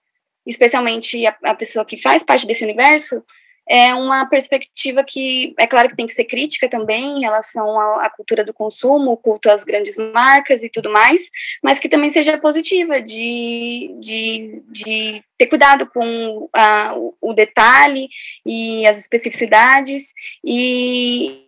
especialmente 0.45 1.25
a, 1.25 1.37
a, 1.43 1.55
pessoa 1.55 1.85
que 1.85 1.97
faz 1.97 2.23
parte 2.23 2.45
desse 2.45 2.63
universo, 2.63 3.23
é 3.67 3.93
uma 3.95 4.25
perspectiva 4.25 5.03
que, 5.03 5.53
é 5.57 5.65
claro 5.65 5.87
que 5.87 5.95
tem 5.95 6.05
que 6.05 6.13
ser 6.13 6.25
crítica 6.25 6.67
também 6.67 7.17
em 7.17 7.21
relação 7.21 7.79
à, 7.99 8.09
cultura 8.09 8.43
do 8.43 8.53
consumo, 8.53 9.11
o 9.11 9.17
culto 9.17 9.49
às 9.49 9.63
grandes 9.63 9.95
marcas 9.97 10.63
e 10.63 10.69
tudo 10.69 10.91
mais, 10.91 11.29
mas 11.63 11.79
que 11.79 11.87
também 11.87 12.09
seja 12.09 12.37
positiva, 12.37 13.01
de, 13.01 13.95
de, 13.99 14.63
de 14.69 15.23
ter 15.37 15.47
cuidado 15.47 15.87
com 15.87 16.49
a, 16.53 16.93
o, 16.95 17.15
o 17.21 17.33
detalhe 17.33 18.09
e 18.45 18.85
as 18.85 18.99
especificidades 18.99 20.13
e, 20.45 21.47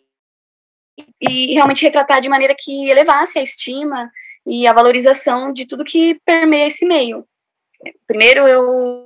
e 1.21 1.53
realmente 1.53 1.83
retratar 1.83 2.21
de 2.21 2.29
maneira 2.29 2.55
que 2.57 2.89
elevasse 2.89 3.37
a 3.37 3.43
estima 3.43 4.09
e 4.45 4.65
a 4.67 4.73
valorização 4.73 5.51
de 5.51 5.65
tudo 5.65 5.83
que 5.83 6.19
permeia 6.25 6.67
esse 6.67 6.85
meio. 6.85 7.27
Primeiro 8.07 8.47
eu 8.47 9.04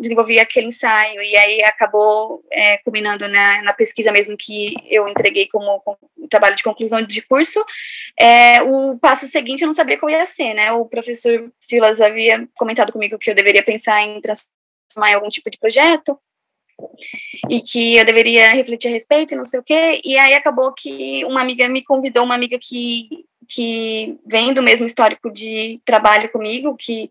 desenvolvi 0.00 0.40
aquele 0.40 0.66
ensaio 0.66 1.22
e 1.22 1.36
aí 1.36 1.62
acabou 1.62 2.44
é, 2.50 2.78
culminando 2.78 3.28
na, 3.28 3.62
na, 3.62 3.72
pesquisa 3.72 4.10
mesmo 4.10 4.36
que 4.36 4.74
eu 4.90 5.08
entreguei 5.08 5.46
como, 5.46 5.80
trabalho 6.28 6.56
de 6.56 6.62
conclusão 6.62 7.00
de 7.00 7.22
curso. 7.22 7.64
É, 8.18 8.62
o 8.62 8.98
passo 8.98 9.26
seguinte 9.26 9.62
eu 9.62 9.68
não 9.68 9.74
sabia 9.74 9.98
qual 9.98 10.10
ia 10.10 10.26
ser, 10.26 10.54
né? 10.54 10.72
O 10.72 10.86
professor 10.86 11.52
Silas 11.60 12.00
havia 12.00 12.48
comentado 12.54 12.92
comigo 12.92 13.18
que 13.18 13.30
eu 13.30 13.34
deveria 13.34 13.62
pensar 13.62 14.02
em 14.02 14.20
transformar 14.20 15.10
em 15.10 15.14
algum 15.14 15.28
tipo 15.28 15.48
de 15.48 15.58
projeto 15.58 16.18
e 17.48 17.60
que 17.60 17.96
eu 17.96 18.04
deveria 18.04 18.52
refletir 18.52 18.88
a 18.88 18.90
respeito 18.90 19.34
e 19.34 19.36
não 19.36 19.44
sei 19.44 19.60
o 19.60 19.62
quê. 19.62 20.00
E 20.04 20.18
aí 20.18 20.34
acabou 20.34 20.72
que 20.72 21.24
uma 21.26 21.40
amiga 21.40 21.68
me 21.68 21.82
convidou, 21.82 22.24
uma 22.24 22.34
amiga 22.34 22.58
que, 22.60 23.08
que 23.48 24.18
vem 24.26 24.52
do 24.52 24.62
mesmo 24.62 24.84
histórico 24.84 25.30
de 25.30 25.80
trabalho 25.84 26.30
comigo, 26.32 26.76
que 26.76 27.10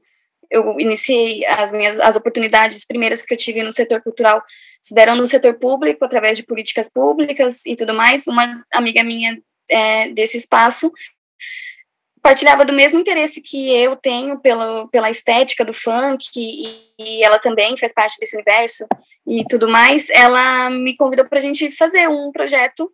eu 0.54 0.80
iniciei 0.80 1.44
as 1.46 1.72
minhas 1.72 2.00
as 2.00 2.16
oportunidades 2.16 2.86
primeiras 2.86 3.24
que 3.24 3.34
eu 3.34 3.38
tive 3.38 3.64
no 3.64 3.72
setor 3.72 4.02
cultural 4.02 4.42
se 4.82 4.94
deram 4.94 5.16
no 5.16 5.26
setor 5.26 5.56
público 5.56 6.06
através 6.06 6.38
de 6.38 6.44
políticas 6.44 6.90
públicas 6.90 7.66
e 7.66 7.76
tudo 7.76 7.94
mais. 7.94 8.28
Uma 8.28 8.64
amiga 8.72 9.04
minha 9.04 9.42
é, 9.70 10.10
desse 10.10 10.38
espaço 10.38 10.92
partilhava 12.22 12.64
do 12.64 12.72
mesmo 12.72 13.00
interesse 13.00 13.42
que 13.42 13.70
eu 13.76 13.96
tenho 13.96 14.40
pelo, 14.40 14.88
pela 14.90 15.10
estética 15.10 15.66
do 15.66 15.74
funk 15.74 16.30
e, 16.36 16.94
e 16.98 17.24
ela 17.24 17.40
também 17.40 17.76
faz 17.76 17.94
parte 17.94 18.18
desse 18.20 18.36
universo 18.36 18.86
e 19.28 19.44
tudo 19.46 19.68
mais. 19.68 20.10
Ela 20.10 20.70
me 20.70 20.96
convidou 20.96 21.26
para 21.28 21.40
a 21.40 21.42
gente 21.42 21.72
fazer 21.72 22.08
um 22.08 22.32
projeto 22.32 22.92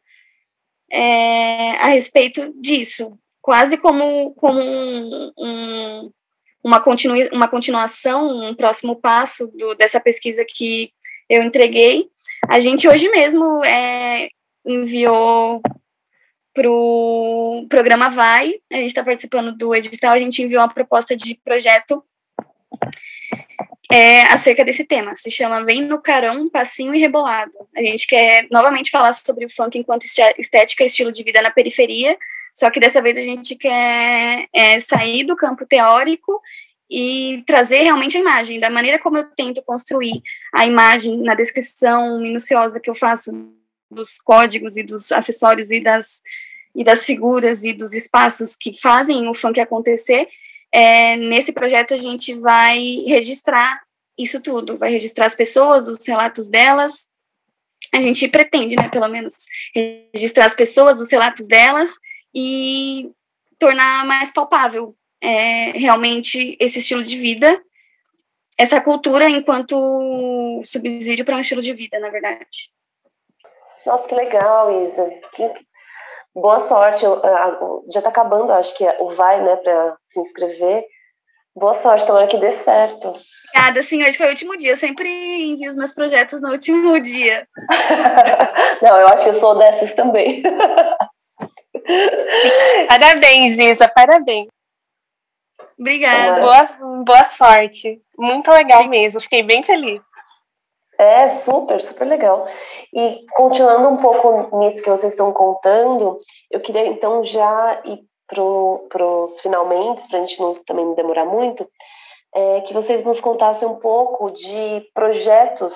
é, 0.91 1.71
a 1.71 1.87
respeito 1.87 2.53
disso, 2.59 3.17
quase 3.41 3.77
como, 3.77 4.33
como 4.33 4.59
um, 4.59 5.31
um 5.37 6.11
uma, 6.63 6.79
continu, 6.81 7.15
uma 7.31 7.47
continuação, 7.47 8.49
um 8.49 8.53
próximo 8.53 8.95
passo 8.95 9.47
do, 9.47 9.75
dessa 9.75 9.99
pesquisa 9.99 10.45
que 10.47 10.91
eu 11.29 11.43
entreguei. 11.43 12.09
A 12.47 12.59
gente 12.59 12.87
hoje 12.87 13.09
mesmo 13.09 13.63
é, 13.63 14.29
enviou 14.65 15.61
para 16.53 16.69
o 16.69 17.65
programa 17.69 18.09
Vai, 18.09 18.55
a 18.71 18.77
gente 18.77 18.87
está 18.87 19.03
participando 19.03 19.55
do 19.55 19.73
edital, 19.73 20.13
a 20.13 20.19
gente 20.19 20.41
enviou 20.41 20.61
uma 20.61 20.73
proposta 20.73 21.15
de 21.15 21.39
projeto 21.43 22.03
é, 23.91 24.21
acerca 24.23 24.63
desse 24.63 24.83
tema. 24.83 25.15
Se 25.15 25.31
chama 25.31 25.63
Vem 25.65 25.81
no 25.81 26.01
Carão, 26.01 26.49
Passinho 26.49 26.93
e 26.93 26.99
Rebolado. 26.99 27.51
A 27.75 27.81
gente 27.81 28.07
quer 28.07 28.47
novamente 28.51 28.91
falar 28.91 29.11
sobre 29.13 29.45
o 29.45 29.49
funk 29.49 29.77
enquanto 29.77 30.03
estética 30.37 30.83
e 30.83 30.87
estilo 30.87 31.11
de 31.11 31.23
vida 31.23 31.41
na 31.41 31.49
periferia, 31.49 32.17
só 32.53 32.69
que 32.69 32.79
dessa 32.79 33.01
vez 33.01 33.17
a 33.17 33.21
gente 33.21 33.55
quer 33.55 34.47
é, 34.53 34.79
sair 34.79 35.23
do 35.23 35.35
campo 35.35 35.65
teórico 35.65 36.39
e 36.89 37.43
trazer 37.45 37.81
realmente 37.81 38.17
a 38.17 38.19
imagem, 38.19 38.59
da 38.59 38.69
maneira 38.69 38.99
como 38.99 39.17
eu 39.17 39.25
tento 39.35 39.61
construir 39.61 40.21
a 40.53 40.65
imagem 40.65 41.17
na 41.19 41.35
descrição 41.35 42.19
minuciosa 42.19 42.79
que 42.79 42.89
eu 42.89 42.95
faço 42.95 43.31
dos 43.89 44.19
códigos 44.19 44.77
e 44.77 44.83
dos 44.83 45.11
acessórios 45.11 45.71
e 45.71 45.79
das, 45.79 46.21
e 46.75 46.83
das 46.83 47.05
figuras 47.05 47.63
e 47.63 47.73
dos 47.73 47.93
espaços 47.93 48.55
que 48.55 48.79
fazem 48.79 49.27
o 49.27 49.33
funk 49.33 49.59
acontecer, 49.59 50.27
é, 50.71 51.15
nesse 51.17 51.51
projeto 51.51 51.93
a 51.93 51.97
gente 51.97 52.33
vai 52.33 53.03
registrar 53.07 53.81
isso 54.17 54.41
tudo, 54.41 54.77
vai 54.77 54.91
registrar 54.91 55.25
as 55.25 55.35
pessoas, 55.35 55.87
os 55.87 56.05
relatos 56.05 56.49
delas, 56.49 57.09
a 57.93 58.01
gente 58.01 58.27
pretende, 58.27 58.75
né, 58.75 58.89
pelo 58.89 59.07
menos, 59.07 59.33
registrar 60.13 60.45
as 60.45 60.55
pessoas, 60.55 60.99
os 60.99 61.11
relatos 61.11 61.47
delas 61.47 61.91
e 62.35 63.09
tornar 63.57 64.05
mais 64.05 64.31
palpável 64.31 64.95
é, 65.21 65.71
realmente 65.71 66.55
esse 66.59 66.79
estilo 66.79 67.03
de 67.03 67.17
vida, 67.17 67.61
essa 68.57 68.79
cultura 68.81 69.29
enquanto 69.29 70.61
subsídio 70.63 71.25
para 71.25 71.35
um 71.35 71.39
estilo 71.39 71.61
de 71.61 71.73
vida, 71.73 71.99
na 71.99 72.09
verdade. 72.09 72.71
Nossa, 73.85 74.07
que 74.07 74.15
legal, 74.15 74.83
Isa. 74.83 75.09
Que... 75.33 75.43
Boa 76.41 76.59
sorte. 76.59 77.05
Já 77.91 77.99
está 77.99 78.09
acabando, 78.09 78.51
acho 78.53 78.75
que 78.75 78.85
o 78.99 79.11
vai, 79.13 79.41
né, 79.41 79.55
para 79.57 79.95
se 80.01 80.19
inscrever. 80.19 80.85
Boa 81.55 81.73
sorte, 81.73 82.05
tomara 82.05 82.27
que 82.27 82.37
dê 82.37 82.51
certo. 82.51 83.13
Obrigada, 83.49 83.83
sim, 83.83 84.01
hoje 84.03 84.17
foi 84.17 84.27
o 84.27 84.29
último 84.29 84.55
dia. 84.57 84.71
Eu 84.71 84.77
sempre 84.77 85.09
envio 85.09 85.69
os 85.69 85.75
meus 85.75 85.93
projetos 85.93 86.41
no 86.41 86.51
último 86.51 86.99
dia. 87.01 87.47
Não, 88.81 88.97
eu 88.97 89.07
acho 89.07 89.23
que 89.23 89.29
eu 89.31 89.33
sou 89.33 89.57
dessas 89.57 89.93
também. 89.93 90.41
Parabéns, 92.87 93.57
Isa, 93.57 93.89
parabéns. 93.89 94.47
Obrigada. 95.77 96.41
Boa, 96.41 97.03
boa 97.03 97.23
sorte. 97.23 98.01
Muito 98.17 98.51
legal 98.51 98.87
mesmo, 98.87 99.19
fiquei 99.19 99.43
bem 99.43 99.63
feliz. 99.63 100.01
É, 100.99 101.29
super, 101.29 101.81
super 101.81 102.05
legal. 102.05 102.45
E 102.93 103.25
continuando 103.33 103.87
um 103.87 103.95
pouco 103.95 104.57
nisso 104.57 104.83
que 104.83 104.89
vocês 104.89 105.13
estão 105.13 105.31
contando, 105.31 106.17
eu 106.51 106.59
queria 106.59 106.85
então 106.87 107.23
já 107.23 107.81
ir 107.85 108.01
para 108.27 108.43
os 108.43 109.39
finalmente, 109.39 110.05
para 110.09 110.17
a 110.17 110.21
gente 110.21 110.41
não 110.41 110.53
também 110.65 110.85
não 110.85 110.95
demorar 110.95 111.23
muito, 111.23 111.65
é, 112.35 112.59
que 112.61 112.73
vocês 112.73 113.05
nos 113.05 113.21
contassem 113.21 113.65
um 113.65 113.79
pouco 113.79 114.29
de 114.31 114.85
projetos 114.93 115.73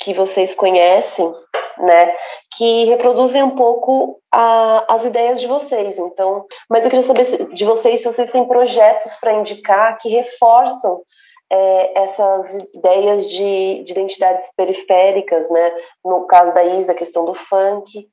que 0.00 0.12
vocês 0.12 0.52
conhecem, 0.56 1.32
né, 1.78 2.12
que 2.56 2.84
reproduzem 2.86 3.44
um 3.44 3.54
pouco 3.54 4.20
a, 4.30 4.84
as 4.92 5.04
ideias 5.04 5.40
de 5.40 5.46
vocês. 5.46 6.00
Então, 6.00 6.44
mas 6.68 6.82
eu 6.84 6.90
queria 6.90 7.06
saber 7.06 7.24
de 7.52 7.64
vocês 7.64 8.00
se 8.00 8.12
vocês 8.12 8.28
têm 8.30 8.44
projetos 8.44 9.14
para 9.20 9.34
indicar 9.34 9.96
que 9.98 10.08
reforçam 10.08 11.00
é, 11.50 12.02
essas 12.02 12.54
ideias 12.74 13.28
de, 13.30 13.84
de, 13.84 13.92
identidades 13.92 14.46
periféricas, 14.56 15.50
né? 15.50 15.72
No 16.04 16.26
caso 16.26 16.54
da 16.54 16.64
Isa, 16.64 16.92
a 16.92 16.96
questão 16.96 17.24
do 17.24 17.34
funk, 17.34 18.08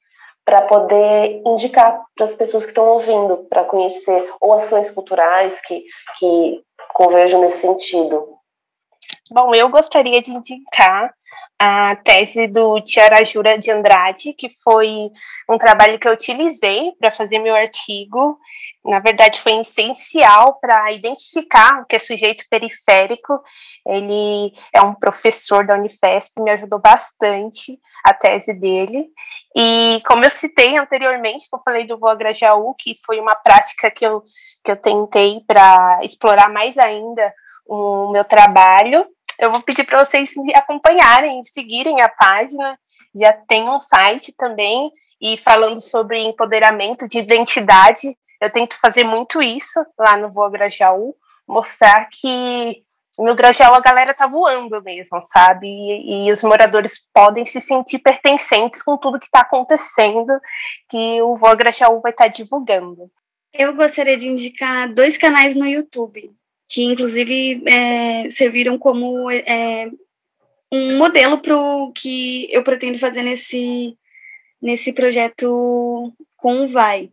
para 0.46 0.64
poder 0.64 1.42
indicar 1.46 2.02
para 2.16 2.26
as 2.26 2.36
pessoas 2.36 2.66
que 2.66 2.72
estão 2.72 2.88
ouvindo, 2.88 3.46
para 3.50 3.64
conhecer 3.64 4.30
ou 4.40 4.54
ações 4.54 4.92
culturais 4.92 5.62
que, 5.62 5.84
que 6.18 6.62
converjam 6.94 7.42
nesse 7.42 7.60
sentido. 7.60 8.38
Bom, 9.32 9.56
eu 9.56 9.70
gostaria 9.70 10.22
de 10.22 10.32
indicar 10.32 11.14
a 11.64 11.96
tese 11.96 12.48
do 12.48 12.82
Tiara 12.82 13.24
Jura 13.24 13.56
de 13.56 13.70
Andrade, 13.70 14.34
que 14.34 14.50
foi 14.64 15.12
um 15.48 15.60
trabalho 15.60 16.00
que 16.00 16.08
eu 16.08 16.14
utilizei 16.14 16.92
para 17.00 17.12
fazer 17.12 17.38
meu 17.38 17.54
artigo. 17.54 18.40
Na 18.84 18.98
verdade, 18.98 19.40
foi 19.40 19.60
essencial 19.60 20.56
para 20.60 20.92
identificar 20.92 21.80
o 21.80 21.86
que 21.86 21.98
é 21.98 22.00
sujeito 22.00 22.46
periférico. 22.50 23.40
Ele 23.86 24.52
é 24.74 24.82
um 24.82 24.96
professor 24.96 25.64
da 25.64 25.76
Unifesp, 25.76 26.42
me 26.42 26.50
ajudou 26.50 26.80
bastante 26.80 27.80
a 28.04 28.12
tese 28.12 28.56
dele. 28.56 29.10
E 29.56 30.02
como 30.08 30.26
eu 30.26 30.32
citei 30.32 30.76
anteriormente, 30.80 31.48
que 31.48 31.56
eu 31.56 31.62
falei 31.64 31.86
do 31.86 32.00
Voa 32.00 32.16
Grajaú, 32.16 32.74
que 32.74 32.98
foi 33.06 33.20
uma 33.20 33.36
prática 33.36 33.92
que 33.92 34.04
eu, 34.04 34.24
que 34.66 34.72
eu 34.72 34.76
tentei 34.76 35.42
para 35.46 36.00
explorar 36.02 36.50
mais 36.50 36.76
ainda 36.80 37.32
o 37.68 38.12
meu 38.12 38.26
trabalho, 38.26 39.06
eu 39.42 39.52
vou 39.52 39.62
pedir 39.64 39.84
para 39.84 40.06
vocês 40.06 40.30
me 40.38 40.54
acompanharem, 40.54 41.42
seguirem 41.42 42.00
a 42.00 42.08
página. 42.08 42.78
Já 43.14 43.34
tem 43.34 43.68
um 43.68 43.80
site 43.80 44.32
também, 44.38 44.92
e 45.20 45.36
falando 45.36 45.82
sobre 45.82 46.22
empoderamento 46.22 47.08
de 47.08 47.18
identidade, 47.18 48.16
eu 48.40 48.52
tento 48.52 48.80
fazer 48.80 49.04
muito 49.04 49.42
isso 49.42 49.84
lá 49.98 50.16
no 50.16 50.30
Voa 50.30 50.50
Grajaú, 50.52 51.16
mostrar 51.48 52.08
que 52.12 52.84
no 53.18 53.36
Grajaú 53.36 53.74
a 53.74 53.80
galera 53.80 54.14
tá 54.14 54.28
voando 54.28 54.82
mesmo, 54.84 55.20
sabe? 55.24 55.68
E, 55.68 56.28
e, 56.28 56.32
os 56.32 56.44
moradores 56.44 57.00
podem 57.12 57.46
se 57.46 57.60
sentir 57.60 58.00
pertencentes 58.00 58.84
com 58.84 58.96
tudo 58.96 59.20
que 59.20 59.26
está 59.26 59.42
acontecendo, 59.42 60.40
que 60.88 61.20
o 61.24 61.36
Voa 61.36 61.56
Grajaú 61.56 62.00
vai 62.00 62.12
estar 62.12 62.26
tá 62.26 62.30
divulgando. 62.30 63.12
Eu 63.52 63.74
gostaria 63.76 64.16
de 64.16 64.30
indicar 64.30 64.94
dois 64.94 65.18
canais 65.18 65.56
no 65.56 65.66
YouTube 65.66 66.32
que 66.72 66.84
inclusive 66.84 67.62
é, 67.68 68.30
serviram 68.30 68.78
como 68.78 69.30
é, 69.30 69.92
um 70.72 70.98
modelo 70.98 71.38
para 71.38 71.58
o 71.58 71.92
que 71.92 72.48
eu 72.50 72.64
pretendo 72.64 72.98
fazer 72.98 73.24
nesse, 73.24 73.98
nesse 74.62 74.94
projeto 74.94 76.14
com 76.38 76.64
o 76.64 76.68
Vai. 76.70 77.12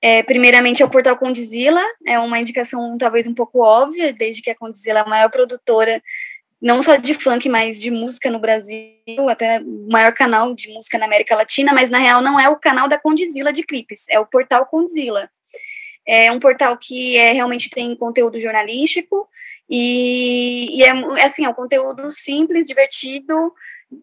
É, 0.00 0.22
primeiramente, 0.22 0.80
é 0.80 0.86
o 0.86 0.90
portal 0.90 1.18
Condizila, 1.18 1.82
é 2.06 2.20
uma 2.20 2.38
indicação 2.38 2.96
talvez 2.96 3.26
um 3.26 3.34
pouco 3.34 3.60
óbvia, 3.60 4.12
desde 4.12 4.42
que 4.42 4.50
a 4.50 4.54
Condizila 4.54 5.00
é 5.00 5.02
a 5.02 5.08
maior 5.08 5.28
produtora, 5.28 6.00
não 6.62 6.80
só 6.80 6.94
de 6.94 7.12
funk, 7.12 7.48
mas 7.48 7.80
de 7.80 7.90
música 7.90 8.30
no 8.30 8.38
Brasil, 8.38 8.94
até 9.28 9.58
o 9.58 9.88
maior 9.90 10.14
canal 10.14 10.54
de 10.54 10.68
música 10.68 10.96
na 10.98 11.06
América 11.06 11.34
Latina, 11.34 11.72
mas 11.72 11.90
na 11.90 11.98
real 11.98 12.22
não 12.22 12.38
é 12.38 12.48
o 12.48 12.56
canal 12.56 12.86
da 12.86 12.96
Condizila 12.96 13.52
de 13.52 13.64
clipes, 13.64 14.04
é 14.08 14.20
o 14.20 14.26
portal 14.26 14.66
Condizila. 14.66 15.28
É 16.12 16.32
um 16.32 16.40
portal 16.40 16.76
que 16.76 17.16
é, 17.16 17.32
realmente 17.32 17.70
tem 17.70 17.94
conteúdo 17.94 18.40
jornalístico 18.40 19.28
e, 19.70 20.76
e 20.76 20.82
é, 20.82 20.88
é, 20.88 21.22
assim, 21.22 21.44
é 21.44 21.48
um 21.48 21.54
conteúdo 21.54 22.10
simples, 22.10 22.66
divertido. 22.66 23.52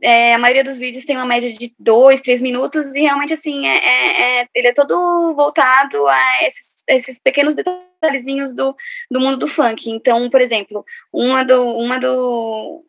É, 0.02 0.34
a 0.34 0.38
maioria 0.38 0.64
dos 0.64 0.78
vídeos 0.78 1.04
tem 1.04 1.18
uma 1.18 1.26
média 1.26 1.52
de 1.52 1.76
dois, 1.78 2.22
três 2.22 2.40
minutos 2.40 2.96
e 2.96 3.02
realmente 3.02 3.34
assim 3.34 3.68
é, 3.68 3.78
é, 3.78 4.42
é 4.42 4.48
ele 4.56 4.70
é 4.70 4.74
todo 4.74 5.34
voltado 5.34 6.08
a 6.08 6.44
esses, 6.44 6.84
esses 6.88 7.20
pequenos 7.20 7.56
detalhezinhos 7.56 8.54
do, 8.54 8.74
do 9.12 9.20
mundo 9.20 9.38
do 9.38 9.48
funk. 9.48 9.90
Então, 9.90 10.30
por 10.30 10.40
exemplo, 10.40 10.86
uma 11.12 11.44
do, 11.44 11.78
uma 11.78 12.00
do 12.00 12.86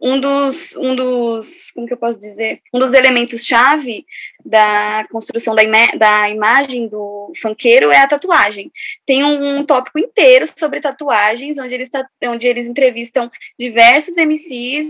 um 0.00 0.18
dos, 0.18 0.76
um 0.76 0.94
dos, 0.94 1.70
como 1.70 1.86
que 1.86 1.94
eu 1.94 1.98
posso 1.98 2.18
dizer, 2.20 2.60
um 2.72 2.78
dos 2.78 2.92
elementos-chave 2.92 4.04
da 4.44 5.06
construção 5.10 5.54
da, 5.54 5.62
da 5.96 6.30
imagem 6.30 6.88
do 6.88 7.32
funkeiro 7.40 7.90
é 7.90 7.98
a 7.98 8.08
tatuagem. 8.08 8.70
Tem 9.06 9.24
um, 9.24 9.58
um, 9.58 9.64
tópico 9.64 9.98
inteiro 9.98 10.44
sobre 10.46 10.80
tatuagens, 10.80 11.58
onde 11.58 11.74
eles, 11.74 11.90
onde 12.26 12.46
eles 12.46 12.68
entrevistam 12.68 13.30
diversos 13.58 14.16
MCs 14.16 14.86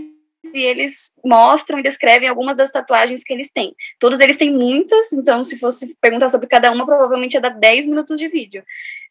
e 0.53 0.61
eles 0.61 1.13
mostram 1.23 1.79
e 1.79 1.83
descrevem 1.83 2.29
algumas 2.29 2.57
das 2.57 2.71
tatuagens 2.71 3.23
que 3.23 3.33
eles 3.33 3.51
têm. 3.51 3.73
Todos 3.99 4.19
eles 4.19 4.37
têm 4.37 4.53
muitas, 4.53 5.11
então 5.13 5.43
se 5.43 5.57
fosse 5.57 5.95
perguntar 5.99 6.29
sobre 6.29 6.47
cada 6.47 6.71
uma, 6.71 6.85
provavelmente 6.85 7.33
ia 7.33 7.41
dar 7.41 7.49
10 7.49 7.85
minutos 7.85 8.19
de 8.19 8.27
vídeo. 8.27 8.63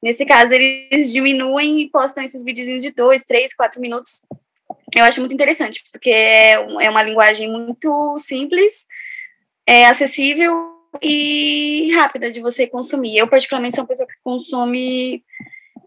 Nesse 0.02 0.24
caso, 0.24 0.54
eles 0.54 1.10
diminuem 1.12 1.80
e 1.80 1.90
postam 1.90 2.22
esses 2.22 2.44
videozinhos 2.44 2.82
de 2.82 2.90
2, 2.90 3.24
3, 3.24 3.54
4 3.54 3.80
minutos 3.80 4.22
eu 4.98 5.04
acho 5.04 5.20
muito 5.20 5.34
interessante, 5.34 5.84
porque 5.92 6.10
é, 6.10 6.52
é 6.52 6.90
uma 6.90 7.02
linguagem 7.02 7.50
muito 7.50 8.16
simples, 8.18 8.86
é 9.66 9.86
acessível 9.86 10.74
e 11.02 11.92
rápida 11.94 12.30
de 12.30 12.40
você 12.40 12.66
consumir. 12.66 13.16
Eu, 13.16 13.28
particularmente, 13.28 13.76
sou 13.76 13.82
uma 13.82 13.88
pessoa 13.88 14.06
que 14.06 14.14
consome, 14.22 15.24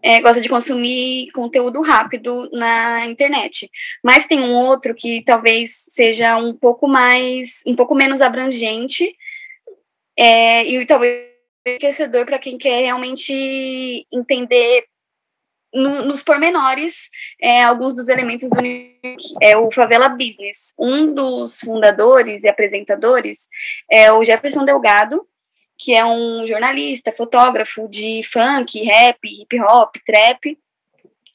é, 0.02 0.20
gosta 0.20 0.40
de 0.40 0.48
consumir 0.48 1.30
conteúdo 1.32 1.80
rápido 1.80 2.48
na 2.52 3.06
internet. 3.06 3.70
Mas 4.02 4.26
tem 4.26 4.40
um 4.40 4.54
outro 4.54 4.94
que 4.94 5.22
talvez 5.24 5.84
seja 5.88 6.36
um 6.36 6.54
pouco 6.54 6.86
mais, 6.88 7.62
um 7.66 7.74
pouco 7.74 7.94
menos 7.94 8.20
abrangente, 8.20 9.16
é, 10.16 10.64
e 10.66 10.84
talvez 10.86 11.28
enriquecedor 11.66 12.24
para 12.24 12.38
quem 12.38 12.58
quer 12.58 12.80
realmente 12.80 14.06
entender 14.12 14.84
no, 15.72 16.04
nos 16.04 16.22
pormenores 16.22 17.08
é, 17.40 17.62
alguns 17.62 17.94
dos 17.94 18.08
elementos 18.08 18.48
do 18.50 18.58
é 19.42 19.56
o 19.56 19.70
Favela 19.70 20.08
Business. 20.08 20.74
Um 20.78 21.12
dos 21.12 21.60
fundadores 21.60 22.44
e 22.44 22.48
apresentadores 22.48 23.48
é 23.90 24.12
o 24.12 24.24
Jefferson 24.24 24.64
Delgado, 24.64 25.26
que 25.76 25.94
é 25.94 26.04
um 26.04 26.46
jornalista, 26.46 27.12
fotógrafo 27.12 27.88
de 27.88 28.22
funk, 28.24 28.82
rap, 28.82 29.18
hip 29.24 29.60
hop, 29.60 29.94
trap. 30.04 30.58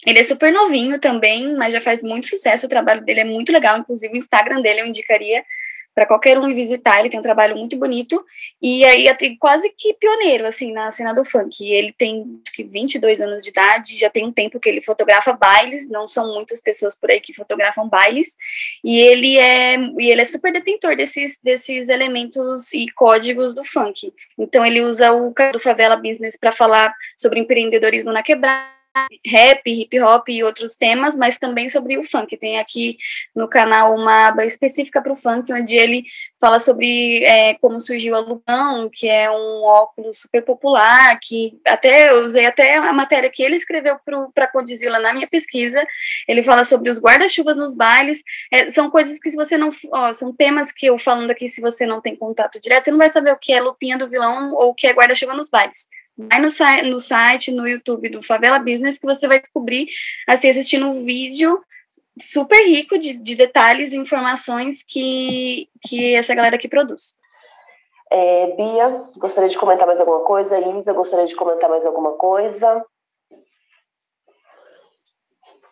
Ele 0.06 0.20
é 0.20 0.24
super 0.24 0.52
novinho 0.52 1.00
também, 1.00 1.56
mas 1.56 1.74
já 1.74 1.80
faz 1.80 2.04
muito 2.04 2.28
sucesso. 2.28 2.66
O 2.66 2.70
trabalho 2.70 3.06
dele 3.06 3.22
é 3.22 3.26
muito 3.26 3.54
legal, 3.54 3.78
inclusive 3.78 4.14
o 4.14 4.18
Instagram 4.18 4.62
dele 4.62 4.82
eu 4.82 4.86
indicaria 4.86 5.46
para 5.94 6.06
qualquer 6.06 6.38
um 6.38 6.54
visitar. 6.54 7.00
Ele 7.00 7.10
tem 7.10 7.20
um 7.20 7.24
trabalho 7.24 7.56
muito 7.56 7.78
bonito 7.78 8.24
e 8.62 8.84
aí 8.86 9.08
é 9.08 9.16
quase 9.40 9.70
que 9.78 9.94
pioneiro 9.94 10.46
assim 10.46 10.72
na 10.72 10.90
cena 10.92 11.14
do 11.14 11.24
funk. 11.24 11.64
Ele 11.64 11.92
tem 11.92 12.42
que 12.54 12.64
22 12.64 13.22
anos 13.22 13.44
de 13.44 13.50
idade, 13.50 13.98
já 13.98 14.10
tem 14.10 14.26
um 14.26 14.32
tempo 14.32 14.60
que 14.60 14.70
ele 14.70 14.82
fotografa 14.82 15.34
bailes, 15.34 15.90
não 15.90 16.08
são 16.08 16.34
muitas 16.34 16.62
pessoas 16.62 16.96
por 17.00 17.12
aí 17.12 17.20
que 17.20 17.34
fotografam 17.34 17.88
bailes, 17.88 18.36
e 18.84 19.00
ele 19.00 19.38
é 19.38 19.78
e 19.78 20.10
ele 20.10 20.22
é 20.22 20.26
super 20.26 20.52
detentor 20.52 20.96
desses 20.96 21.40
desses 21.44 21.90
elementos 21.90 22.74
e 22.74 22.88
códigos 22.90 23.54
do 23.54 23.64
funk. 23.64 24.14
Então 24.38 24.66
ele 24.66 24.82
usa 24.82 25.12
o 25.12 25.34
do 25.52 25.60
Favela 25.60 25.96
Business 25.96 26.38
para 26.38 26.52
falar 26.52 26.94
sobre 27.18 27.40
empreendedorismo 27.40 28.12
na 28.12 28.24
quebrada 28.24 28.83
rap, 29.26 29.62
hip 29.66 30.00
hop 30.00 30.30
e 30.30 30.44
outros 30.44 30.76
temas, 30.76 31.16
mas 31.16 31.40
também 31.40 31.68
sobre 31.68 31.98
o 31.98 32.04
funk. 32.04 32.38
Tem 32.38 32.60
aqui 32.60 32.98
no 33.36 33.48
canal 33.48 33.96
uma 33.96 34.28
aba 34.28 34.46
específica 34.46 35.02
para 35.02 35.12
o 35.12 35.16
funk, 35.16 35.52
onde 35.52 35.76
ele 35.76 36.06
fala 36.40 36.60
sobre 36.60 37.24
é, 37.24 37.56
como 37.56 37.80
surgiu 37.80 38.16
a 38.16 38.20
Lugão, 38.20 38.90
que 38.92 39.08
é 39.08 39.32
um 39.32 39.64
óculos 39.64 40.22
super 40.22 40.44
popular, 40.44 41.18
que 41.22 41.60
até 41.66 42.12
eu 42.12 42.24
usei 42.24 42.46
até 42.46 42.78
a 42.78 42.94
matéria 42.94 43.30
que 43.30 43.42
ele 43.42 43.56
escreveu 43.56 43.98
para 44.34 44.48
Condizila 44.48 45.00
na 45.00 45.14
minha 45.14 45.28
pesquisa. 45.28 45.86
Ele 46.28 46.44
fala 46.44 46.64
sobre 46.64 46.90
os 46.90 47.02
guarda-chuvas 47.02 47.56
nos 47.56 47.74
bailes. 47.74 48.22
É, 48.52 48.70
são 48.70 48.90
coisas 48.90 49.20
que 49.20 49.32
se 49.32 49.36
você 49.36 49.58
não, 49.58 49.70
ó, 49.92 50.12
são 50.12 50.34
temas 50.34 50.72
que 50.72 50.86
eu 50.86 50.98
falando 50.98 51.32
aqui, 51.32 51.48
se 51.48 51.62
você 51.62 51.86
não 51.86 52.02
tem 52.02 52.16
contato 52.16 52.60
direto, 52.60 52.86
você 52.86 52.92
não 52.92 52.98
vai 52.98 53.10
saber 53.10 53.32
o 53.32 53.38
que 53.38 53.54
é 53.54 53.62
lupinha 53.62 53.98
do 53.98 54.10
vilão 54.10 54.54
ou 54.54 54.70
o 54.70 54.76
que 54.76 54.88
é 54.88 54.94
guarda-chuva 54.94 55.34
nos 55.34 55.50
bailes 55.50 55.88
vai 56.18 56.40
no, 56.40 56.48
no 56.92 57.00
site, 57.00 57.52
no 57.52 57.68
YouTube 57.68 58.10
do 58.10 58.22
Favela 58.22 58.60
Business, 58.60 58.98
que 58.98 59.06
você 59.06 59.28
vai 59.28 59.40
descobrir, 59.40 59.88
assim, 60.28 60.50
assistindo 60.50 60.88
um 60.88 61.04
vídeo 61.04 61.62
super 62.20 62.64
rico 62.66 62.98
de, 62.98 63.14
de 63.14 63.36
detalhes 63.36 63.92
e 63.92 63.98
informações 63.98 64.84
que, 64.84 65.68
que 65.82 66.16
essa 66.16 66.36
galera 66.36 66.56
aqui 66.56 66.68
produz. 66.68 67.16
É, 68.12 68.56
Bia, 68.56 69.10
gostaria 69.18 69.50
de 69.50 69.58
comentar 69.58 69.88
mais 69.88 70.00
alguma 70.00 70.20
coisa? 70.20 70.60
Isa, 70.60 70.94
gostaria 70.94 71.26
de 71.26 71.36
comentar 71.36 71.70
mais 71.70 71.86
alguma 71.86 72.12
coisa? 72.12 72.86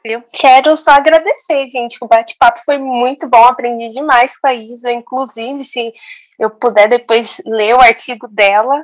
Eu 0.03 0.23
quero 0.33 0.75
só 0.75 0.91
agradecer, 0.91 1.67
gente. 1.67 1.99
O 2.01 2.07
bate-papo 2.07 2.59
foi 2.65 2.79
muito 2.79 3.29
bom, 3.29 3.43
aprendi 3.43 3.89
demais 3.89 4.35
com 4.39 4.47
a 4.47 4.53
Isa. 4.55 4.91
Inclusive, 4.91 5.63
se 5.63 5.93
eu 6.39 6.49
puder 6.49 6.89
depois 6.89 7.39
ler 7.45 7.75
o 7.75 7.79
artigo 7.81 8.27
dela, 8.27 8.83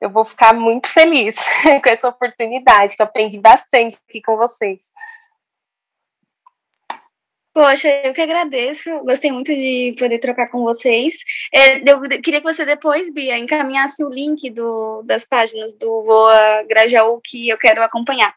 eu 0.00 0.10
vou 0.10 0.24
ficar 0.24 0.54
muito 0.54 0.88
feliz 0.88 1.36
com 1.82 1.88
essa 1.88 2.08
oportunidade, 2.08 2.96
que 2.96 3.02
eu 3.02 3.06
aprendi 3.06 3.38
bastante 3.38 3.98
aqui 4.08 4.20
com 4.20 4.36
vocês. 4.36 4.92
Poxa, 7.56 7.88
eu 8.04 8.12
que 8.12 8.20
agradeço. 8.20 8.90
Gostei 9.00 9.32
muito 9.32 9.54
de 9.56 9.94
poder 9.98 10.18
trocar 10.18 10.48
com 10.50 10.62
vocês. 10.62 11.14
É, 11.50 11.78
eu 11.90 12.02
queria 12.20 12.42
que 12.42 12.52
você 12.52 12.66
depois, 12.66 13.10
Bia, 13.10 13.38
encaminhasse 13.38 14.04
o 14.04 14.10
link 14.10 14.50
do, 14.50 15.02
das 15.04 15.24
páginas 15.24 15.72
do 15.72 16.02
Voa 16.02 16.62
Grajaú 16.64 17.18
que 17.18 17.48
eu 17.48 17.56
quero 17.56 17.82
acompanhar. 17.82 18.34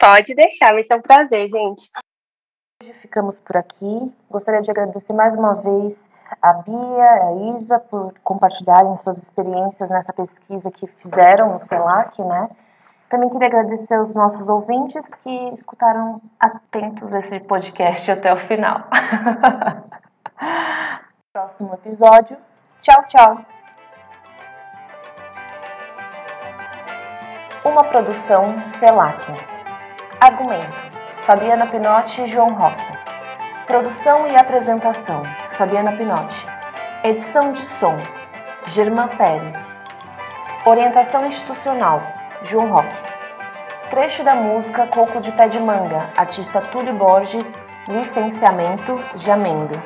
Pode 0.00 0.34
deixar, 0.34 0.72
vai 0.72 0.82
ser 0.82 0.96
um 0.96 1.00
prazer, 1.00 1.48
gente. 1.48 1.88
Hoje 2.82 2.92
ficamos 2.94 3.38
por 3.38 3.56
aqui. 3.56 4.12
Gostaria 4.28 4.62
de 4.62 4.70
agradecer 4.72 5.12
mais 5.12 5.32
uma 5.32 5.54
vez 5.54 6.08
a 6.42 6.52
Bia, 6.54 7.24
a 7.24 7.32
Isa, 7.58 7.78
por 7.78 8.12
compartilharem 8.22 8.96
suas 8.98 9.18
experiências 9.18 9.88
nessa 9.88 10.12
pesquisa 10.12 10.70
que 10.70 10.86
fizeram 10.86 11.54
no 11.54 11.66
CELAC, 11.66 12.22
né? 12.22 12.50
Também 13.08 13.30
queria 13.30 13.46
agradecer 13.46 13.94
aos 13.94 14.12
nossos 14.12 14.46
ouvintes 14.48 15.08
que 15.08 15.54
escutaram 15.54 16.20
atentos 16.40 17.14
esse 17.14 17.38
podcast 17.40 18.10
até 18.10 18.32
o 18.32 18.36
final. 18.36 18.82
Próximo 21.32 21.74
episódio. 21.74 22.36
Tchau, 22.82 23.04
tchau. 23.08 23.38
Uma 27.64 27.84
produção 27.84 28.42
CELAC. 28.78 29.22
Argumento: 30.20 30.72
Fabiana 31.22 31.66
Pinotti 31.66 32.22
e 32.22 32.26
João 32.26 32.52
Roque. 32.54 32.84
Produção 33.66 34.26
e 34.28 34.36
apresentação: 34.36 35.22
Fabiana 35.56 35.92
Pinotti. 35.92 36.46
Edição 37.02 37.52
de 37.52 37.64
som: 37.64 37.96
Germán 38.68 39.08
Pérez. 39.08 39.82
Orientação 40.66 41.24
institucional: 41.24 42.02
João 42.42 42.68
Roque. 42.68 42.94
Trecho 43.88 44.22
da 44.22 44.34
música 44.34 44.86
Coco 44.86 45.18
de 45.18 45.32
Pé 45.32 45.48
de 45.48 45.58
Manga, 45.58 46.10
artista 46.14 46.60
Túlio 46.60 46.92
Borges, 46.92 47.50
licenciamento 47.88 49.00
Jamendo. 49.14 49.80